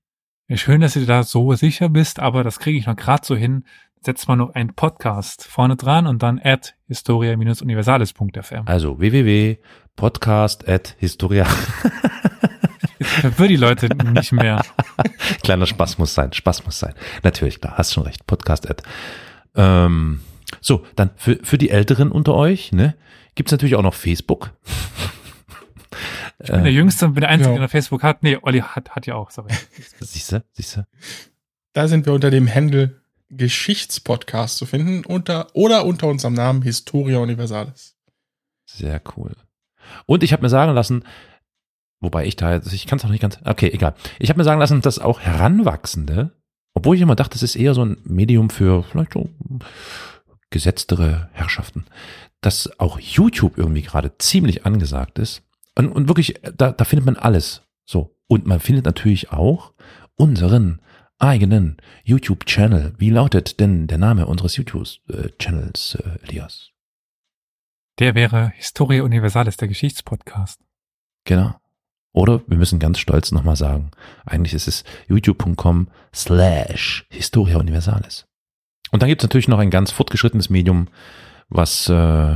[0.48, 3.36] Ja, schön, dass du da so sicher bist, aber das kriege ich noch gerade so
[3.36, 3.62] hin.
[4.00, 8.66] Setzt man noch einen Podcast vorne dran und dann at historia-universalis.fm.
[8.66, 11.46] Also www.podcast.historia.
[11.46, 12.62] Jetzt
[13.20, 14.64] verwirrt die Leute nicht mehr.
[15.42, 16.94] Kleiner Spaß muss sein, Spaß muss sein.
[17.22, 18.26] Natürlich, klar, hast schon recht.
[18.26, 18.82] Podcast at
[19.54, 20.20] Ähm,
[20.60, 22.94] so, dann für, für die Älteren unter euch, ne,
[23.34, 24.52] gibt's natürlich auch noch Facebook.
[26.40, 27.58] Ich bin der Jüngste und bin der Einzige, Ja.
[27.58, 28.22] der Facebook hat.
[28.22, 29.52] Nee, Olli hat, hat ja auch, sorry.
[30.00, 30.86] Siehst du, siehst du?
[31.72, 33.00] Da sind wir unter dem Handle
[33.30, 37.96] Geschichtspodcast zu finden unter, oder unter unserem Namen Historia Universalis.
[38.64, 39.32] Sehr cool.
[40.06, 41.04] Und ich habe mir sagen lassen,
[42.00, 43.94] wobei ich da, ich kann es noch nicht ganz, okay, egal.
[44.18, 46.32] Ich habe mir sagen lassen, dass auch Heranwachsende,
[46.74, 49.30] obwohl ich immer dachte, das ist eher so ein Medium für vielleicht so
[50.50, 51.84] gesetztere Herrschaften,
[52.40, 55.42] dass auch YouTube irgendwie gerade ziemlich angesagt ist.
[55.74, 57.62] Und, und wirklich, da, da findet man alles.
[57.84, 58.16] So.
[58.26, 59.72] Und man findet natürlich auch
[60.16, 60.80] unseren
[61.18, 62.94] eigenen YouTube-Channel.
[62.98, 66.70] Wie lautet denn der Name unseres YouTube-Channels, äh, Elias?
[67.98, 70.60] Der wäre Historia Universalis, der Geschichtspodcast.
[71.24, 71.54] Genau.
[72.18, 73.92] Oder wir müssen ganz stolz nochmal sagen,
[74.26, 78.26] eigentlich ist es youtube.com slash Historia Universalis.
[78.90, 80.88] Und dann gibt es natürlich noch ein ganz fortgeschrittenes Medium,
[81.48, 82.34] was äh,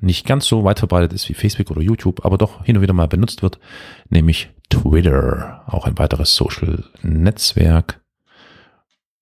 [0.00, 2.92] nicht ganz so weit verbreitet ist wie Facebook oder YouTube, aber doch hin und wieder
[2.92, 3.60] mal benutzt wird,
[4.08, 8.00] nämlich Twitter, auch ein weiteres Social-Netzwerk.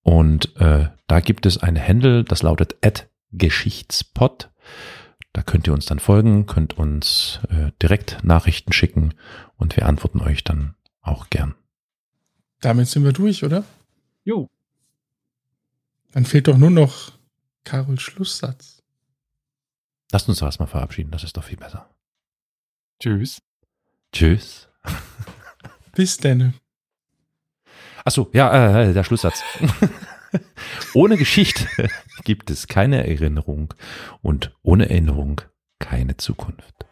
[0.01, 2.77] Und äh, da gibt es ein Handle, das lautet
[3.33, 4.49] @geschichtspod.
[5.39, 9.15] Da könnt ihr uns dann folgen, könnt uns äh, direkt Nachrichten schicken
[9.57, 11.55] und wir antworten euch dann auch gern.
[12.61, 13.65] Damit sind wir durch, oder?
[14.25, 14.49] Jo.
[16.11, 17.13] Dann fehlt doch nur noch
[17.63, 18.83] Karols Schlusssatz.
[20.11, 21.89] Lasst uns erstmal verabschieden, das ist doch viel besser.
[22.99, 23.41] Tschüss.
[24.13, 24.69] Tschüss.
[25.95, 26.55] Bis denn.
[28.05, 29.41] Achso, ja, äh, der Schlusssatz.
[30.95, 31.67] ohne Geschichte
[32.25, 33.75] gibt es keine Erinnerung
[34.23, 35.41] und ohne Erinnerung
[35.79, 36.87] keine Zukunft.